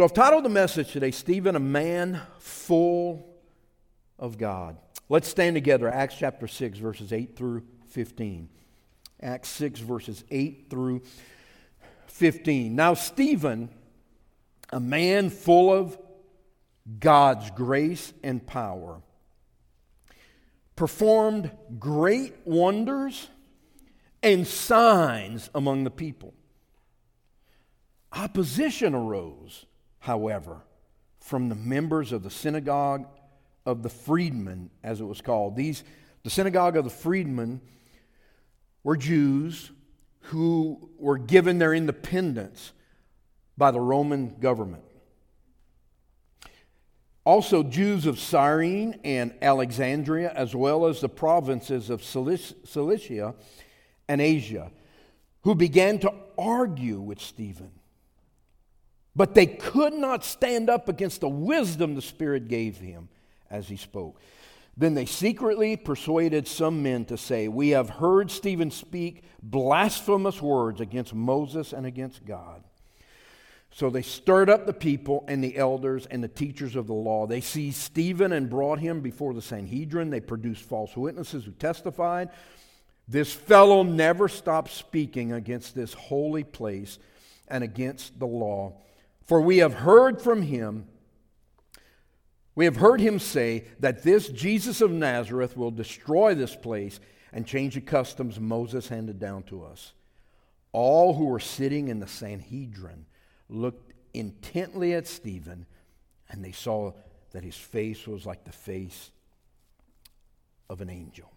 So 0.00 0.04
I've 0.04 0.14
titled 0.14 0.46
the 0.46 0.48
message 0.48 0.92
today, 0.92 1.10
Stephen, 1.10 1.56
a 1.56 1.60
man 1.60 2.22
full 2.38 3.36
of 4.18 4.38
God. 4.38 4.78
Let's 5.10 5.28
stand 5.28 5.56
together, 5.56 5.90
Acts 5.90 6.14
chapter 6.18 6.48
6, 6.48 6.78
verses 6.78 7.12
8 7.12 7.36
through 7.36 7.64
15. 7.88 8.48
Acts 9.20 9.50
6, 9.50 9.80
verses 9.80 10.24
8 10.30 10.68
through 10.70 11.02
15. 12.06 12.74
Now, 12.74 12.94
Stephen, 12.94 13.68
a 14.70 14.80
man 14.80 15.28
full 15.28 15.70
of 15.70 15.98
God's 16.98 17.50
grace 17.50 18.14
and 18.22 18.46
power, 18.46 19.02
performed 20.76 21.50
great 21.78 22.36
wonders 22.46 23.28
and 24.22 24.46
signs 24.46 25.50
among 25.54 25.84
the 25.84 25.90
people. 25.90 26.32
Opposition 28.14 28.94
arose, 28.94 29.66
however, 30.00 30.62
from 31.20 31.48
the 31.48 31.54
members 31.54 32.12
of 32.12 32.22
the 32.22 32.30
synagogue 32.30 33.06
of 33.64 33.82
the 33.82 33.88
freedmen, 33.88 34.70
as 34.82 35.00
it 35.00 35.04
was 35.04 35.20
called. 35.20 35.54
These, 35.54 35.84
the 36.24 36.30
synagogue 36.30 36.76
of 36.76 36.84
the 36.84 36.90
freedmen 36.90 37.60
were 38.82 38.96
Jews 38.96 39.70
who 40.24 40.90
were 40.98 41.18
given 41.18 41.58
their 41.58 41.74
independence 41.74 42.72
by 43.56 43.70
the 43.70 43.80
Roman 43.80 44.36
government. 44.40 44.84
Also, 47.24 47.62
Jews 47.62 48.06
of 48.06 48.18
Cyrene 48.18 48.98
and 49.04 49.34
Alexandria, 49.42 50.32
as 50.34 50.54
well 50.54 50.86
as 50.86 51.00
the 51.00 51.08
provinces 51.08 51.90
of 51.90 52.02
Cilicia 52.02 53.34
and 54.08 54.20
Asia, 54.20 54.72
who 55.42 55.54
began 55.54 55.98
to 55.98 56.12
argue 56.38 56.98
with 56.98 57.20
Stephen. 57.20 57.70
But 59.14 59.34
they 59.34 59.46
could 59.46 59.92
not 59.92 60.24
stand 60.24 60.70
up 60.70 60.88
against 60.88 61.20
the 61.20 61.28
wisdom 61.28 61.94
the 61.94 62.02
Spirit 62.02 62.48
gave 62.48 62.78
him 62.78 63.08
as 63.50 63.68
he 63.68 63.76
spoke. 63.76 64.20
Then 64.76 64.94
they 64.94 65.04
secretly 65.04 65.76
persuaded 65.76 66.46
some 66.46 66.82
men 66.82 67.04
to 67.06 67.18
say, 67.18 67.48
We 67.48 67.70
have 67.70 67.90
heard 67.90 68.30
Stephen 68.30 68.70
speak 68.70 69.24
blasphemous 69.42 70.40
words 70.40 70.80
against 70.80 71.12
Moses 71.12 71.72
and 71.72 71.84
against 71.84 72.24
God. 72.24 72.62
So 73.72 73.88
they 73.88 74.02
stirred 74.02 74.50
up 74.50 74.66
the 74.66 74.72
people 74.72 75.24
and 75.28 75.42
the 75.42 75.56
elders 75.56 76.06
and 76.06 76.22
the 76.22 76.28
teachers 76.28 76.76
of 76.76 76.86
the 76.86 76.94
law. 76.94 77.26
They 77.26 77.40
seized 77.40 77.78
Stephen 77.78 78.32
and 78.32 78.50
brought 78.50 78.80
him 78.80 79.00
before 79.00 79.32
the 79.32 79.42
Sanhedrin. 79.42 80.10
They 80.10 80.20
produced 80.20 80.62
false 80.62 80.96
witnesses 80.96 81.44
who 81.44 81.52
testified. 81.52 82.30
This 83.06 83.32
fellow 83.32 83.82
never 83.82 84.28
stopped 84.28 84.70
speaking 84.70 85.32
against 85.32 85.74
this 85.74 85.94
holy 85.94 86.44
place 86.44 86.98
and 87.48 87.62
against 87.62 88.18
the 88.18 88.26
law. 88.26 88.74
For 89.26 89.40
we 89.40 89.58
have 89.58 89.74
heard 89.74 90.20
from 90.20 90.42
him, 90.42 90.86
we 92.54 92.64
have 92.64 92.76
heard 92.76 93.00
him 93.00 93.18
say 93.18 93.64
that 93.78 94.02
this 94.02 94.28
Jesus 94.28 94.80
of 94.80 94.90
Nazareth 94.90 95.56
will 95.56 95.70
destroy 95.70 96.34
this 96.34 96.54
place 96.56 97.00
and 97.32 97.46
change 97.46 97.74
the 97.74 97.80
customs 97.80 98.40
Moses 98.40 98.88
handed 98.88 99.18
down 99.18 99.44
to 99.44 99.64
us. 99.64 99.92
All 100.72 101.14
who 101.14 101.26
were 101.26 101.40
sitting 101.40 101.88
in 101.88 102.00
the 102.00 102.06
Sanhedrin 102.06 103.06
looked 103.48 103.92
intently 104.12 104.94
at 104.94 105.06
Stephen, 105.06 105.66
and 106.28 106.44
they 106.44 106.52
saw 106.52 106.92
that 107.32 107.44
his 107.44 107.56
face 107.56 108.06
was 108.06 108.26
like 108.26 108.44
the 108.44 108.52
face 108.52 109.10
of 110.68 110.80
an 110.80 110.90
angel. 110.90 111.30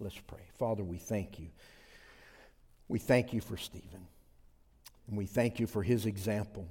Let's 0.00 0.18
pray. 0.18 0.42
Father, 0.58 0.82
we 0.82 0.98
thank 0.98 1.38
you. 1.38 1.48
We 2.88 2.98
thank 2.98 3.32
you 3.32 3.40
for 3.40 3.56
Stephen, 3.56 4.06
and 5.08 5.16
we 5.16 5.26
thank 5.26 5.58
you 5.58 5.66
for 5.66 5.82
his 5.82 6.06
example. 6.06 6.66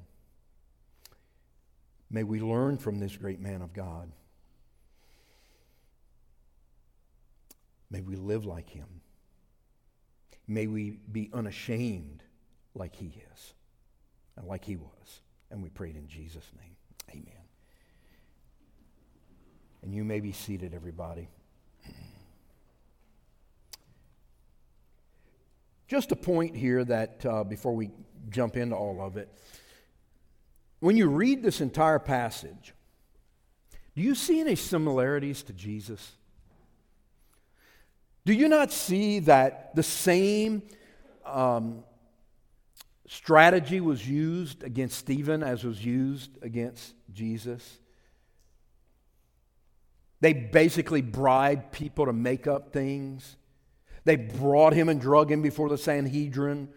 May 2.13 2.21
we 2.21 2.39
learn 2.39 2.77
from 2.77 2.99
this 2.99 3.17
great 3.17 3.39
man 3.39 3.63
of 3.63 3.73
God. 3.73 4.11
May 7.89 8.01
we 8.01 8.15
live 8.15 8.45
like 8.45 8.69
him. 8.69 9.01
May 10.47 10.67
we 10.67 10.99
be 11.11 11.31
unashamed 11.33 12.21
like 12.75 12.95
he 12.95 13.19
is 13.33 13.53
and 14.37 14.45
like 14.45 14.63
he 14.63 14.75
was. 14.75 15.21
And 15.49 15.63
we 15.63 15.69
prayed 15.69 15.95
in 15.95 16.07
Jesus' 16.07 16.47
name. 16.61 16.75
Amen. 17.09 17.45
And 19.81 19.95
you 19.95 20.03
may 20.03 20.19
be 20.19 20.33
seated, 20.33 20.75
everybody. 20.75 21.29
Just 25.87 26.11
a 26.11 26.15
point 26.15 26.55
here 26.55 26.85
that 26.85 27.25
uh, 27.25 27.43
before 27.43 27.75
we 27.75 27.89
jump 28.29 28.55
into 28.55 28.75
all 28.75 29.01
of 29.01 29.17
it, 29.17 29.29
when 30.83 30.97
you 30.97 31.07
read 31.07 31.41
this 31.43 31.61
entire 31.61 31.99
passage, 31.99 32.73
do 33.95 34.01
you 34.01 34.15
see 34.15 34.39
any 34.39 34.55
similarities 34.55 35.43
to 35.43 35.53
Jesus? 35.53 36.11
Do 38.25 38.33
you 38.33 38.47
not 38.47 38.71
see 38.71 39.19
that 39.19 39.75
the 39.75 39.83
same 39.83 40.63
um, 41.25 41.83
strategy 43.07 43.79
was 43.79 44.07
used 44.07 44.63
against 44.63 44.97
Stephen 44.97 45.43
as 45.43 45.63
was 45.63 45.83
used 45.83 46.31
against 46.41 46.95
Jesus. 47.13 47.79
They 50.19 50.33
basically 50.33 51.01
bribed 51.01 51.71
people 51.71 52.05
to 52.05 52.13
make 52.13 52.47
up 52.47 52.71
things. 52.71 53.35
They 54.05 54.15
brought 54.15 54.73
him 54.73 54.89
and 54.89 54.99
drug 54.99 55.31
him 55.31 55.41
before 55.41 55.69
the 55.69 55.77
Sanhedrin, 55.77 56.69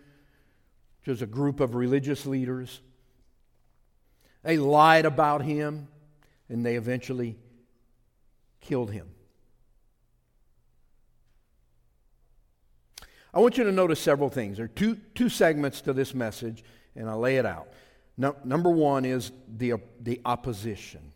which 1.00 1.09
was 1.09 1.23
a 1.23 1.27
group 1.27 1.61
of 1.61 1.75
religious 1.75 2.27
leaders. 2.27 2.81
They 4.46 4.58
lied 4.58 5.06
about 5.06 5.42
him, 5.42 5.88
and 6.48 6.64
they 6.64 6.76
eventually 6.76 7.36
killed 8.60 8.92
him. 8.92 9.08
I 13.34 13.40
want 13.40 13.58
you 13.58 13.64
to 13.64 13.72
notice 13.72 13.98
several 13.98 14.28
things. 14.28 14.58
There 14.58 14.66
are 14.66 14.68
two, 14.68 14.98
two 15.16 15.28
segments 15.28 15.80
to 15.80 15.92
this 15.92 16.14
message, 16.14 16.62
and 16.94 17.10
I'll 17.10 17.18
lay 17.18 17.38
it 17.38 17.44
out. 17.44 17.66
No, 18.16 18.36
number 18.44 18.70
one 18.70 19.04
is 19.04 19.32
the, 19.48 19.80
the 20.00 20.20
opposition. 20.24 21.12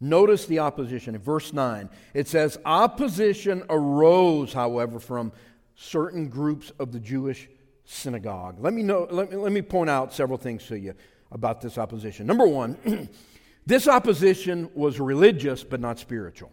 Notice 0.00 0.46
the 0.46 0.60
opposition. 0.60 1.16
In 1.16 1.20
verse 1.20 1.52
9, 1.52 1.90
it 2.14 2.28
says, 2.28 2.56
Opposition 2.64 3.64
arose, 3.68 4.52
however, 4.52 5.00
from 5.00 5.32
certain 5.74 6.28
groups 6.28 6.70
of 6.78 6.92
the 6.92 7.00
Jewish 7.00 7.48
synagogue. 7.84 8.58
Let 8.60 8.74
me, 8.74 8.84
know, 8.84 9.08
let 9.10 9.32
me, 9.32 9.36
let 9.38 9.50
me 9.50 9.60
point 9.60 9.90
out 9.90 10.14
several 10.14 10.38
things 10.38 10.64
to 10.68 10.78
you 10.78 10.94
about 11.34 11.60
this 11.60 11.76
opposition. 11.76 12.26
Number 12.26 12.46
one, 12.46 13.08
this 13.66 13.86
opposition 13.86 14.70
was 14.74 14.98
religious 14.98 15.62
but 15.64 15.80
not 15.80 15.98
spiritual. 15.98 16.52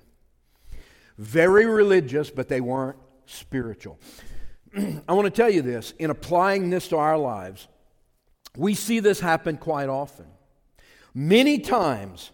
Very 1.18 1.68
religious, 1.68 2.32
but 2.32 2.50
they 2.50 2.60
weren't 2.62 2.98
spiritual. 3.28 4.00
I 4.76 5.14
want 5.14 5.26
to 5.26 5.30
tell 5.30 5.50
you 5.50 5.62
this 5.62 5.94
in 6.00 6.10
applying 6.10 6.70
this 6.72 6.88
to 6.90 6.98
our 6.98 7.18
lives, 7.18 7.68
we 8.58 8.74
see 8.74 9.00
this 9.00 9.20
happen 9.20 9.58
quite 9.58 9.88
often. 9.88 10.26
Many 11.14 11.60
times, 11.60 12.32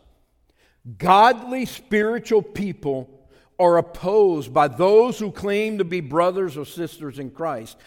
godly 0.98 1.66
spiritual 1.66 2.42
people 2.42 3.28
are 3.60 3.78
opposed 3.78 4.54
by 4.54 4.68
those 4.68 5.20
who 5.20 5.32
claim 5.32 5.80
to 5.80 5.84
be 5.84 6.00
brothers 6.00 6.58
or 6.58 6.66
sisters 6.66 7.20
in 7.20 7.32
Christ, 7.32 7.78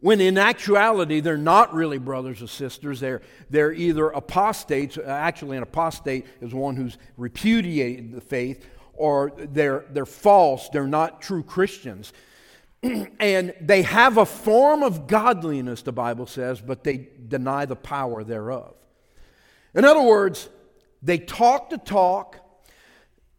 when 0.00 0.20
in 0.20 0.36
actuality, 0.36 1.20
they're 1.20 1.38
not 1.38 1.74
really 1.74 1.98
brothers 1.98 2.42
or 2.42 2.46
sisters. 2.46 3.00
They're, 3.00 3.22
they're 3.48 3.72
either 3.72 4.08
apostates, 4.08 4.98
actually, 4.98 5.56
an 5.56 5.62
apostate 5.62 6.26
is 6.40 6.52
one 6.52 6.76
who's 6.76 6.98
repudiated 7.16 8.12
the 8.12 8.20
faith, 8.20 8.66
or 8.94 9.32
they're, 9.36 9.84
they're 9.90 10.06
false, 10.06 10.68
they're 10.68 10.86
not 10.86 11.22
true 11.22 11.42
Christians. 11.42 12.12
and 12.82 13.54
they 13.60 13.82
have 13.82 14.18
a 14.18 14.26
form 14.26 14.82
of 14.82 15.06
godliness, 15.06 15.82
the 15.82 15.92
Bible 15.92 16.26
says, 16.26 16.60
but 16.60 16.84
they 16.84 17.08
deny 17.28 17.64
the 17.64 17.76
power 17.76 18.22
thereof. 18.22 18.74
In 19.74 19.84
other 19.84 20.02
words, 20.02 20.48
they 21.02 21.18
talk 21.18 21.70
the 21.70 21.78
talk. 21.78 22.40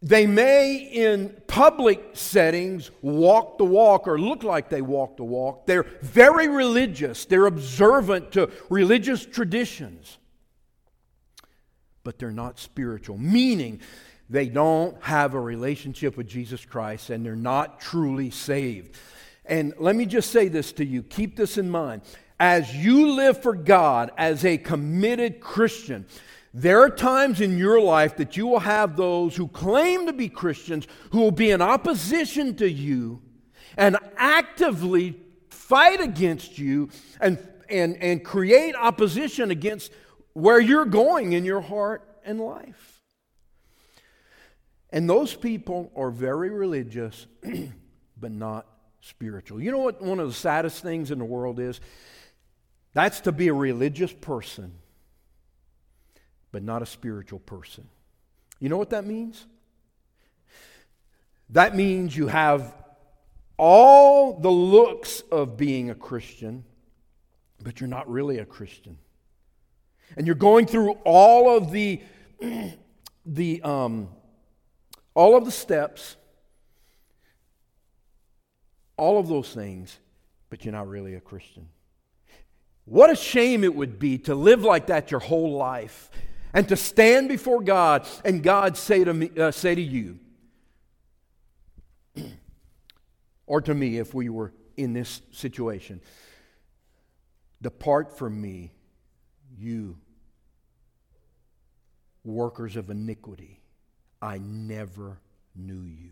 They 0.00 0.26
may, 0.26 0.76
in 0.76 1.34
public 1.48 2.10
settings, 2.12 2.92
walk 3.02 3.58
the 3.58 3.64
walk 3.64 4.06
or 4.06 4.18
look 4.18 4.44
like 4.44 4.68
they 4.68 4.80
walk 4.80 5.16
the 5.16 5.24
walk. 5.24 5.66
They're 5.66 5.86
very 6.02 6.48
religious, 6.48 7.24
they're 7.24 7.46
observant 7.46 8.32
to 8.32 8.50
religious 8.70 9.26
traditions, 9.26 10.18
but 12.04 12.18
they're 12.18 12.30
not 12.30 12.60
spiritual, 12.60 13.18
meaning 13.18 13.80
they 14.30 14.48
don't 14.48 15.02
have 15.02 15.34
a 15.34 15.40
relationship 15.40 16.16
with 16.16 16.28
Jesus 16.28 16.64
Christ 16.64 17.10
and 17.10 17.24
they're 17.24 17.34
not 17.34 17.80
truly 17.80 18.30
saved. 18.30 18.94
And 19.44 19.72
let 19.78 19.96
me 19.96 20.06
just 20.06 20.30
say 20.30 20.48
this 20.48 20.72
to 20.72 20.84
you 20.84 21.02
keep 21.02 21.34
this 21.34 21.58
in 21.58 21.70
mind. 21.70 22.02
As 22.38 22.72
you 22.72 23.16
live 23.16 23.42
for 23.42 23.54
God 23.54 24.12
as 24.16 24.44
a 24.44 24.58
committed 24.58 25.40
Christian, 25.40 26.06
there 26.54 26.80
are 26.82 26.90
times 26.90 27.40
in 27.40 27.58
your 27.58 27.80
life 27.80 28.16
that 28.16 28.36
you 28.36 28.46
will 28.46 28.60
have 28.60 28.96
those 28.96 29.36
who 29.36 29.48
claim 29.48 30.06
to 30.06 30.12
be 30.12 30.28
Christians 30.28 30.86
who 31.10 31.20
will 31.20 31.30
be 31.30 31.50
in 31.50 31.60
opposition 31.60 32.54
to 32.56 32.70
you 32.70 33.20
and 33.76 33.96
actively 34.16 35.20
fight 35.50 36.00
against 36.00 36.58
you 36.58 36.88
and, 37.20 37.38
and, 37.68 37.96
and 37.96 38.24
create 38.24 38.74
opposition 38.74 39.50
against 39.50 39.92
where 40.32 40.60
you're 40.60 40.84
going 40.84 41.32
in 41.32 41.44
your 41.44 41.60
heart 41.60 42.02
and 42.24 42.40
life. 42.40 43.02
And 44.90 45.08
those 45.08 45.34
people 45.34 45.92
are 45.94 46.10
very 46.10 46.50
religious, 46.50 47.26
but 48.20 48.32
not 48.32 48.66
spiritual. 49.00 49.60
You 49.60 49.70
know 49.70 49.78
what 49.78 50.00
one 50.00 50.18
of 50.18 50.28
the 50.28 50.34
saddest 50.34 50.82
things 50.82 51.10
in 51.10 51.18
the 51.18 51.24
world 51.24 51.60
is? 51.60 51.80
That's 52.94 53.20
to 53.20 53.32
be 53.32 53.48
a 53.48 53.54
religious 53.54 54.12
person, 54.12 54.74
but 56.58 56.64
not 56.64 56.82
a 56.82 56.86
spiritual 56.86 57.38
person. 57.38 57.86
You 58.58 58.68
know 58.68 58.78
what 58.78 58.90
that 58.90 59.06
means? 59.06 59.46
That 61.50 61.76
means 61.76 62.16
you 62.16 62.26
have 62.26 62.74
all 63.56 64.40
the 64.40 64.50
looks 64.50 65.20
of 65.30 65.56
being 65.56 65.88
a 65.90 65.94
Christian, 65.94 66.64
but 67.62 67.78
you're 67.78 67.86
not 67.86 68.10
really 68.10 68.38
a 68.38 68.44
Christian. 68.44 68.98
And 70.16 70.26
you're 70.26 70.34
going 70.34 70.66
through 70.66 70.98
all 71.04 71.56
of 71.56 71.70
the, 71.70 72.02
the 73.24 73.62
um, 73.62 74.08
all 75.14 75.36
of 75.36 75.44
the 75.44 75.52
steps, 75.52 76.16
all 78.96 79.20
of 79.20 79.28
those 79.28 79.54
things, 79.54 79.96
but 80.50 80.64
you're 80.64 80.72
not 80.72 80.88
really 80.88 81.14
a 81.14 81.20
Christian. 81.20 81.68
What 82.84 83.10
a 83.10 83.16
shame 83.16 83.62
it 83.62 83.76
would 83.76 84.00
be 84.00 84.18
to 84.18 84.34
live 84.34 84.62
like 84.62 84.88
that 84.88 85.12
your 85.12 85.20
whole 85.20 85.52
life 85.52 86.10
and 86.52 86.68
to 86.68 86.76
stand 86.76 87.28
before 87.28 87.62
God 87.62 88.06
and 88.24 88.42
God 88.42 88.76
say 88.76 89.04
to, 89.04 89.14
me, 89.14 89.30
uh, 89.38 89.50
say 89.50 89.74
to 89.74 89.82
you, 89.82 90.18
or 93.46 93.60
to 93.60 93.74
me 93.74 93.98
if 93.98 94.14
we 94.14 94.28
were 94.28 94.52
in 94.76 94.92
this 94.92 95.22
situation, 95.32 96.00
Depart 97.60 98.16
from 98.16 98.40
me, 98.40 98.72
you 99.56 99.96
workers 102.24 102.76
of 102.76 102.90
iniquity. 102.90 103.60
I 104.20 104.38
never 104.38 105.20
knew 105.56 105.82
you. 105.82 106.10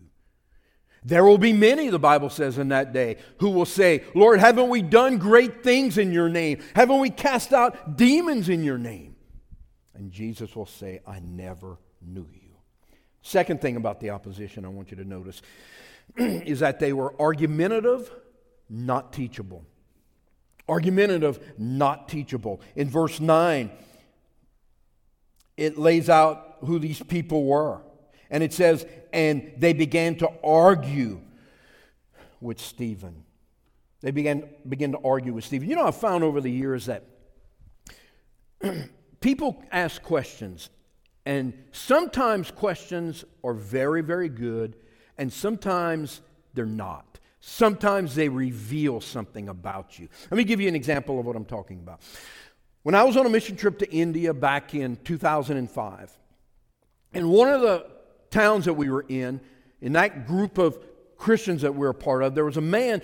There 1.05 1.25
will 1.25 1.39
be 1.39 1.53
many, 1.53 1.89
the 1.89 1.99
Bible 1.99 2.31
says, 2.31 2.59
in 2.59 2.69
that 2.69 2.93
day 2.93 3.19
who 3.39 3.50
will 3.50 3.67
say, 3.67 4.03
Lord, 4.15 4.41
haven't 4.41 4.69
we 4.69 4.82
done 4.82 5.19
great 5.19 5.62
things 5.62 5.99
in 5.99 6.12
your 6.12 6.29
name? 6.29 6.59
Haven't 6.75 7.00
we 7.00 7.11
cast 7.11 7.53
out 7.53 7.97
demons 7.97 8.49
in 8.49 8.65
your 8.65 8.79
name? 8.79 9.16
And 9.96 10.12
Jesus 10.12 10.54
will 10.54 10.66
say, 10.66 11.00
I 11.06 11.20
never 11.20 11.78
knew 12.00 12.26
you. 12.32 12.40
Second 13.22 13.60
thing 13.60 13.76
about 13.76 14.00
the 14.00 14.10
opposition 14.10 14.64
I 14.64 14.69
want 14.69 14.90
you 14.90 14.96
to 14.98 15.04
notice 15.04 15.43
is 16.16 16.60
that 16.60 16.78
they 16.78 16.93
were 16.93 17.20
argumentative, 17.20 18.10
not 18.69 19.12
teachable. 19.12 19.64
Argumentative, 20.69 21.40
not 21.58 22.08
teachable. 22.08 22.60
In 22.75 22.88
verse 22.88 23.20
9, 23.20 23.70
it 25.56 25.78
lays 25.78 26.08
out 26.08 26.58
who 26.60 26.78
these 26.78 27.02
people 27.02 27.44
were. 27.44 27.81
And 28.31 28.43
it 28.43 28.52
says, 28.52 28.87
and 29.12 29.52
they 29.56 29.72
began 29.72 30.16
to 30.16 30.31
argue 30.44 31.20
with 32.40 32.60
Stephen. 32.60 33.25
They 34.02 34.10
began, 34.10 34.48
began 34.69 34.93
to 34.93 34.98
argue 35.04 35.32
with 35.32 35.44
Stephen. 35.44 35.69
You 35.69 35.76
know, 35.76 35.87
I've 35.87 35.96
found 35.96 36.22
over 36.22 36.40
the 36.40 36.50
years 36.50 36.87
that 36.87 37.04
people 39.21 39.63
ask 39.71 40.03
questions, 40.03 40.71
and 41.25 41.53
sometimes 41.73 42.51
questions 42.51 43.25
are 43.43 43.55
very, 43.55 44.03
very 44.03 44.29
good, 44.29 44.77
and 45.19 45.33
sometimes 45.33 46.21
they're 46.55 46.67
not. 46.67 47.19
Sometimes 47.41 48.15
they 48.15 48.29
reveal 48.29 49.01
something 49.01 49.49
about 49.49 49.99
you. 49.99 50.09
Let 50.31 50.37
me 50.39 50.45
give 50.45 50.61
you 50.61 50.69
an 50.69 50.75
example 50.75 51.21
of 51.21 51.27
what 51.27 51.37
I'm 51.37 51.45
talking 51.45 51.79
about. 51.79 52.01
When 52.83 52.95
I 52.95 53.05
was 53.05 53.17
on 53.17 53.27
a 53.27 53.29
mission 53.29 53.57
trip 53.57 53.79
to 53.81 53.93
India 53.93 54.33
back 54.35 54.75
in 54.75 54.97
2005, 55.05 56.19
in 57.15 57.29
one 57.29 57.49
of 57.49 57.61
the 57.61 57.87
towns 58.31 58.65
that 58.65 58.75
we 58.75 58.91
were 58.91 59.05
in, 59.09 59.41
in 59.81 59.93
that 59.93 60.27
group 60.27 60.59
of 60.59 60.79
Christians 61.17 61.63
that 61.63 61.73
we 61.73 61.81
were 61.81 61.91
a 61.91 61.95
part 61.95 62.23
of, 62.23 62.35
there 62.35 62.45
was 62.45 62.57
a 62.57 62.61
man 62.61 63.03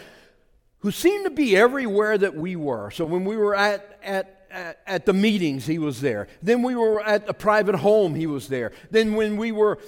who 0.79 0.91
seemed 0.91 1.25
to 1.25 1.31
be 1.31 1.57
everywhere 1.57 2.19
that 2.19 2.35
we 2.35 2.57
were. 2.57 2.91
So 2.91 3.05
when 3.05 3.25
we 3.25 3.37
were 3.37 3.55
at, 3.55 3.99
at 4.03 4.42
at, 4.53 4.79
at, 4.87 5.07
the 5.07 5.13
meetings, 5.13 5.67
he 5.67 5.79
was 5.79 6.01
there. 6.01 6.29
Then 6.43 6.63
we 6.63 6.77
were 6.77 7.03
at 7.03 7.29
a 7.29 7.35
private 7.35 7.77
home, 7.77 8.15
he 8.15 8.27
was 8.27 8.49
there. 8.49 8.73
Then 8.91 9.15
when 9.15 9.37
we 9.37 9.53
were 9.53 9.79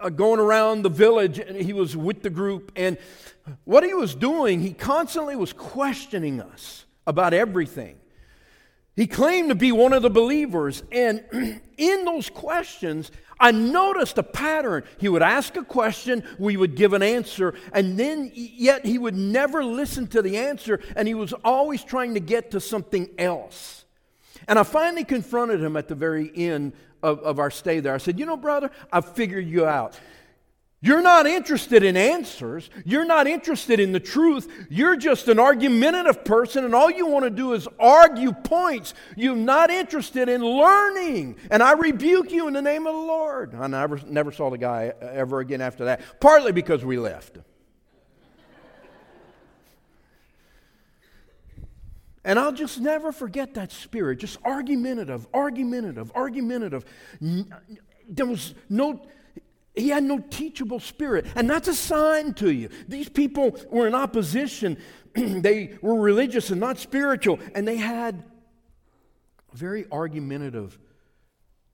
uh, 0.00 0.08
going 0.10 0.40
around 0.40 0.82
the 0.82 0.90
village, 0.90 1.40
he 1.54 1.72
was 1.72 1.96
with 1.96 2.22
the 2.22 2.30
group. 2.30 2.72
And 2.76 2.98
what 3.64 3.84
he 3.84 3.94
was 3.94 4.14
doing, 4.14 4.60
he 4.60 4.72
constantly 4.72 5.36
was 5.36 5.52
questioning 5.52 6.40
us 6.40 6.84
about 7.06 7.34
everything. 7.34 7.98
He 8.94 9.06
claimed 9.06 9.50
to 9.50 9.54
be 9.54 9.72
one 9.72 9.92
of 9.92 10.02
the 10.02 10.10
believers. 10.10 10.82
And 10.90 11.22
in 11.76 12.04
those 12.04 12.30
questions, 12.30 13.10
I 13.38 13.50
noticed 13.50 14.16
a 14.18 14.22
pattern. 14.22 14.84
He 14.98 15.08
would 15.08 15.22
ask 15.22 15.56
a 15.56 15.64
question, 15.64 16.24
we 16.38 16.56
would 16.56 16.74
give 16.74 16.94
an 16.94 17.02
answer, 17.02 17.54
and 17.72 17.98
then 17.98 18.32
yet 18.34 18.86
he 18.86 18.96
would 18.96 19.14
never 19.14 19.62
listen 19.62 20.06
to 20.08 20.22
the 20.22 20.38
answer, 20.38 20.80
and 20.96 21.06
he 21.06 21.14
was 21.14 21.34
always 21.44 21.84
trying 21.84 22.14
to 22.14 22.20
get 22.20 22.52
to 22.52 22.60
something 22.60 23.10
else. 23.18 23.84
And 24.48 24.58
I 24.58 24.62
finally 24.62 25.04
confronted 25.04 25.62
him 25.62 25.76
at 25.76 25.88
the 25.88 25.94
very 25.94 26.30
end 26.34 26.72
of, 27.02 27.20
of 27.20 27.38
our 27.38 27.50
stay 27.50 27.80
there. 27.80 27.94
I 27.94 27.98
said, 27.98 28.18
You 28.18 28.26
know, 28.26 28.36
brother, 28.36 28.70
I've 28.92 29.08
figured 29.14 29.46
you 29.46 29.66
out. 29.66 29.98
You're 30.82 31.02
not 31.02 31.26
interested 31.26 31.82
in 31.82 31.96
answers. 31.96 32.68
You're 32.84 33.06
not 33.06 33.26
interested 33.26 33.80
in 33.80 33.92
the 33.92 34.00
truth. 34.00 34.66
You're 34.68 34.94
just 34.94 35.26
an 35.26 35.40
argumentative 35.40 36.24
person, 36.24 36.64
and 36.64 36.74
all 36.74 36.90
you 36.90 37.06
want 37.06 37.24
to 37.24 37.30
do 37.30 37.54
is 37.54 37.66
argue 37.80 38.32
points. 38.32 38.92
You're 39.16 39.34
not 39.34 39.70
interested 39.70 40.28
in 40.28 40.44
learning. 40.44 41.36
And 41.50 41.62
I 41.62 41.72
rebuke 41.72 42.30
you 42.30 42.46
in 42.46 42.52
the 42.52 42.62
name 42.62 42.86
of 42.86 42.94
the 42.94 43.00
Lord. 43.00 43.54
I 43.54 43.66
never, 43.66 43.98
never 44.06 44.30
saw 44.30 44.50
the 44.50 44.58
guy 44.58 44.92
ever 45.00 45.40
again 45.40 45.62
after 45.62 45.86
that, 45.86 46.02
partly 46.20 46.52
because 46.52 46.84
we 46.84 46.98
left. 46.98 47.38
And 52.26 52.38
I'll 52.38 52.52
just 52.52 52.80
never 52.80 53.12
forget 53.12 53.54
that 53.54 53.70
spirit, 53.70 54.18
just 54.18 54.38
argumentative, 54.44 55.26
argumentative, 55.32 56.10
argumentative. 56.14 56.84
There 57.20 58.26
was 58.26 58.52
no 58.68 59.06
he 59.76 59.90
had 59.90 60.04
no 60.04 60.18
teachable 60.18 60.80
spirit. 60.80 61.26
And 61.36 61.48
that's 61.48 61.68
a 61.68 61.74
sign 61.74 62.32
to 62.34 62.50
you. 62.50 62.70
These 62.88 63.10
people 63.10 63.58
were 63.70 63.86
in 63.86 63.94
opposition. 63.94 64.78
they 65.14 65.78
were 65.82 66.00
religious 66.00 66.50
and 66.50 66.58
not 66.58 66.78
spiritual. 66.78 67.38
And 67.54 67.68
they 67.68 67.76
had 67.76 68.24
a 69.52 69.56
very 69.56 69.84
argumentative 69.92 70.78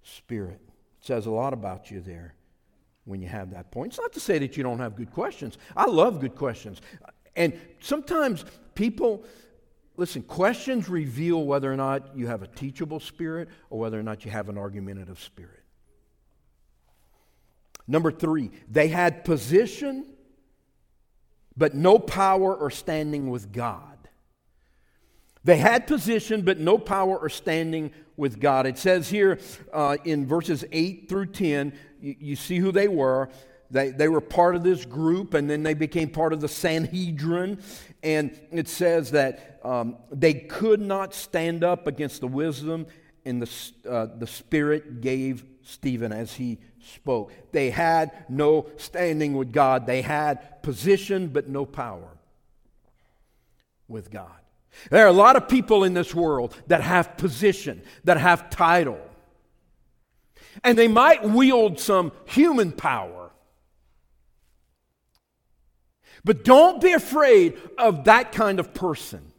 spirit. 0.03 0.61
It 1.01 1.07
says 1.07 1.27
a 1.27 1.31
lot 1.31 1.53
about 1.53 1.93
you 1.93 2.01
there 2.01 2.35
when 3.05 3.23
you 3.23 3.29
have 3.29 3.53
that 3.53 3.71
point. 3.71 3.93
It's 3.93 4.01
not 4.01 4.13
to 4.15 4.21
say 4.21 4.41
that 4.41 4.57
you 4.57 4.65
don't 4.65 4.81
have 4.81 4.97
good 4.97 5.13
questions. 5.13 5.57
I 5.77 5.87
love 5.87 6.21
good 6.21 6.35
questions. 6.35 6.81
And 7.37 7.59
sometimes 7.81 8.45
people, 8.75 9.25
listen, 9.97 10.23
questions 10.23 10.89
reveal 10.89 11.45
whether 11.45 11.73
or 11.73 11.77
not 11.77 12.17
you 12.17 12.27
have 12.27 12.43
a 12.43 12.47
teachable 12.47 13.01
spirit 13.01 13.49
or 13.71 13.79
whether 13.79 13.99
or 13.99 14.03
not 14.03 14.25
you 14.25 14.31
have 14.31 14.49
an 14.49 14.59
argumentative 14.59 15.21
spirit. 15.21 15.63
Number 17.87 18.11
three, 18.11 18.51
they 18.71 18.89
had 18.89 19.25
position, 19.25 20.07
but 21.57 21.75
no 21.75 21.99
power 21.99 22.55
or 22.55 22.71
standing 22.71 23.31
with 23.31 23.53
God. 23.53 23.93
They 25.45 25.57
had 25.57 25.87
position, 25.87 26.43
but 26.43 26.59
no 26.59 26.79
power 26.79 27.19
or 27.19 27.29
standing 27.29 27.93
with 28.17 28.39
God. 28.39 28.67
It 28.67 28.79
says 28.79 29.09
here 29.09 29.41
uh, 29.73 29.97
in 30.05 30.27
verses 30.27 30.65
8 30.71 31.09
through 31.09 31.27
10, 31.27 31.73
you, 32.01 32.17
you 32.19 32.37
see 32.37 32.59
who 32.59 32.71
they 32.71 32.87
were. 32.87 33.29
They, 33.73 33.89
they 33.89 34.09
were 34.09 34.21
part 34.21 34.55
of 34.55 34.63
this 34.63 34.85
group, 34.85 35.33
and 35.35 35.49
then 35.49 35.63
they 35.63 35.75
became 35.75 36.11
part 36.11 36.35
of 36.35 36.41
the 36.41 36.49
Sanhedrin. 36.49 37.61
And 38.03 38.39
it 38.53 38.69
says 38.69 39.13
that 39.13 39.61
um, 39.65 39.97
they 40.11 40.35
could 40.35 40.81
not 40.81 41.15
stand 41.15 41.65
up 41.65 41.87
against 41.87 42.21
the 42.21 42.29
wisdom, 42.29 42.87
and 43.25 43.41
the, 43.41 43.89
uh, 43.89 44.07
the 44.19 44.27
Spirit 44.27 45.01
gave 45.01 45.45
Stephen 45.63 46.13
as 46.13 46.35
he 46.35 46.59
spoke. 46.85 47.33
They 47.53 47.71
had 47.71 48.13
no 48.29 48.67
standing 48.77 49.35
with 49.35 49.53
God, 49.53 49.87
they 49.87 50.03
had 50.03 50.63
position 50.63 51.29
but 51.29 51.49
no 51.49 51.65
power 51.65 52.19
with 53.89 54.11
God. 54.11 54.31
There 54.91 55.05
are 55.05 55.09
a 55.09 55.13
lot 55.13 55.37
of 55.37 55.49
people 55.49 55.85
in 55.85 55.95
this 55.95 56.15
world 56.15 56.57
that 56.67 56.83
have 56.83 57.17
position, 57.17 57.83
that 58.05 58.19
have 58.19 58.51
title. 58.51 59.01
And 60.65 60.77
they 60.77 60.89
might 60.89 61.25
wield 61.25 61.79
some 61.79 62.13
human 62.27 62.73
power. 62.73 63.22
But 66.25 66.45
don't 66.45 66.81
be 66.81 66.93
afraid 66.93 67.59
of 67.79 68.05
that 68.05 68.33
kind 68.33 68.61
of 68.61 68.75
person 68.75 69.33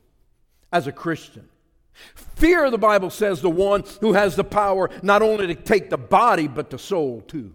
as 0.71 0.87
a 0.87 0.91
Christian. 0.91 1.47
Fear, 2.15 2.71
the 2.71 2.77
Bible 2.77 3.09
says, 3.09 3.41
the 3.41 3.49
one 3.49 3.83
who 4.01 4.13
has 4.13 4.35
the 4.35 4.43
power 4.43 4.89
not 5.01 5.21
only 5.21 5.47
to 5.47 5.55
take 5.55 5.89
the 5.89 5.97
body, 5.97 6.47
but 6.47 6.69
the 6.69 6.79
soul 6.79 7.21
too. 7.21 7.53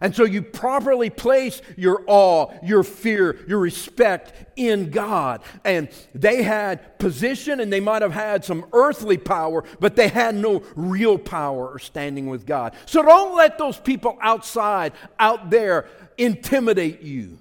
And 0.00 0.16
so 0.16 0.24
you 0.24 0.42
properly 0.42 1.10
place 1.10 1.62
your 1.76 2.02
awe, 2.08 2.52
your 2.60 2.82
fear, 2.82 3.38
your 3.46 3.60
respect 3.60 4.32
in 4.56 4.90
God. 4.90 5.42
And 5.64 5.88
they 6.12 6.42
had 6.42 6.98
position 6.98 7.60
and 7.60 7.72
they 7.72 7.78
might 7.78 8.02
have 8.02 8.12
had 8.12 8.44
some 8.44 8.66
earthly 8.72 9.16
power, 9.16 9.62
but 9.78 9.94
they 9.94 10.08
had 10.08 10.34
no 10.34 10.64
real 10.74 11.18
power 11.18 11.68
or 11.68 11.78
standing 11.78 12.26
with 12.26 12.46
God. 12.46 12.74
So 12.84 13.02
don't 13.02 13.36
let 13.36 13.58
those 13.58 13.78
people 13.78 14.18
outside, 14.20 14.92
out 15.20 15.50
there, 15.50 15.86
intimidate 16.18 17.02
you. 17.02 17.38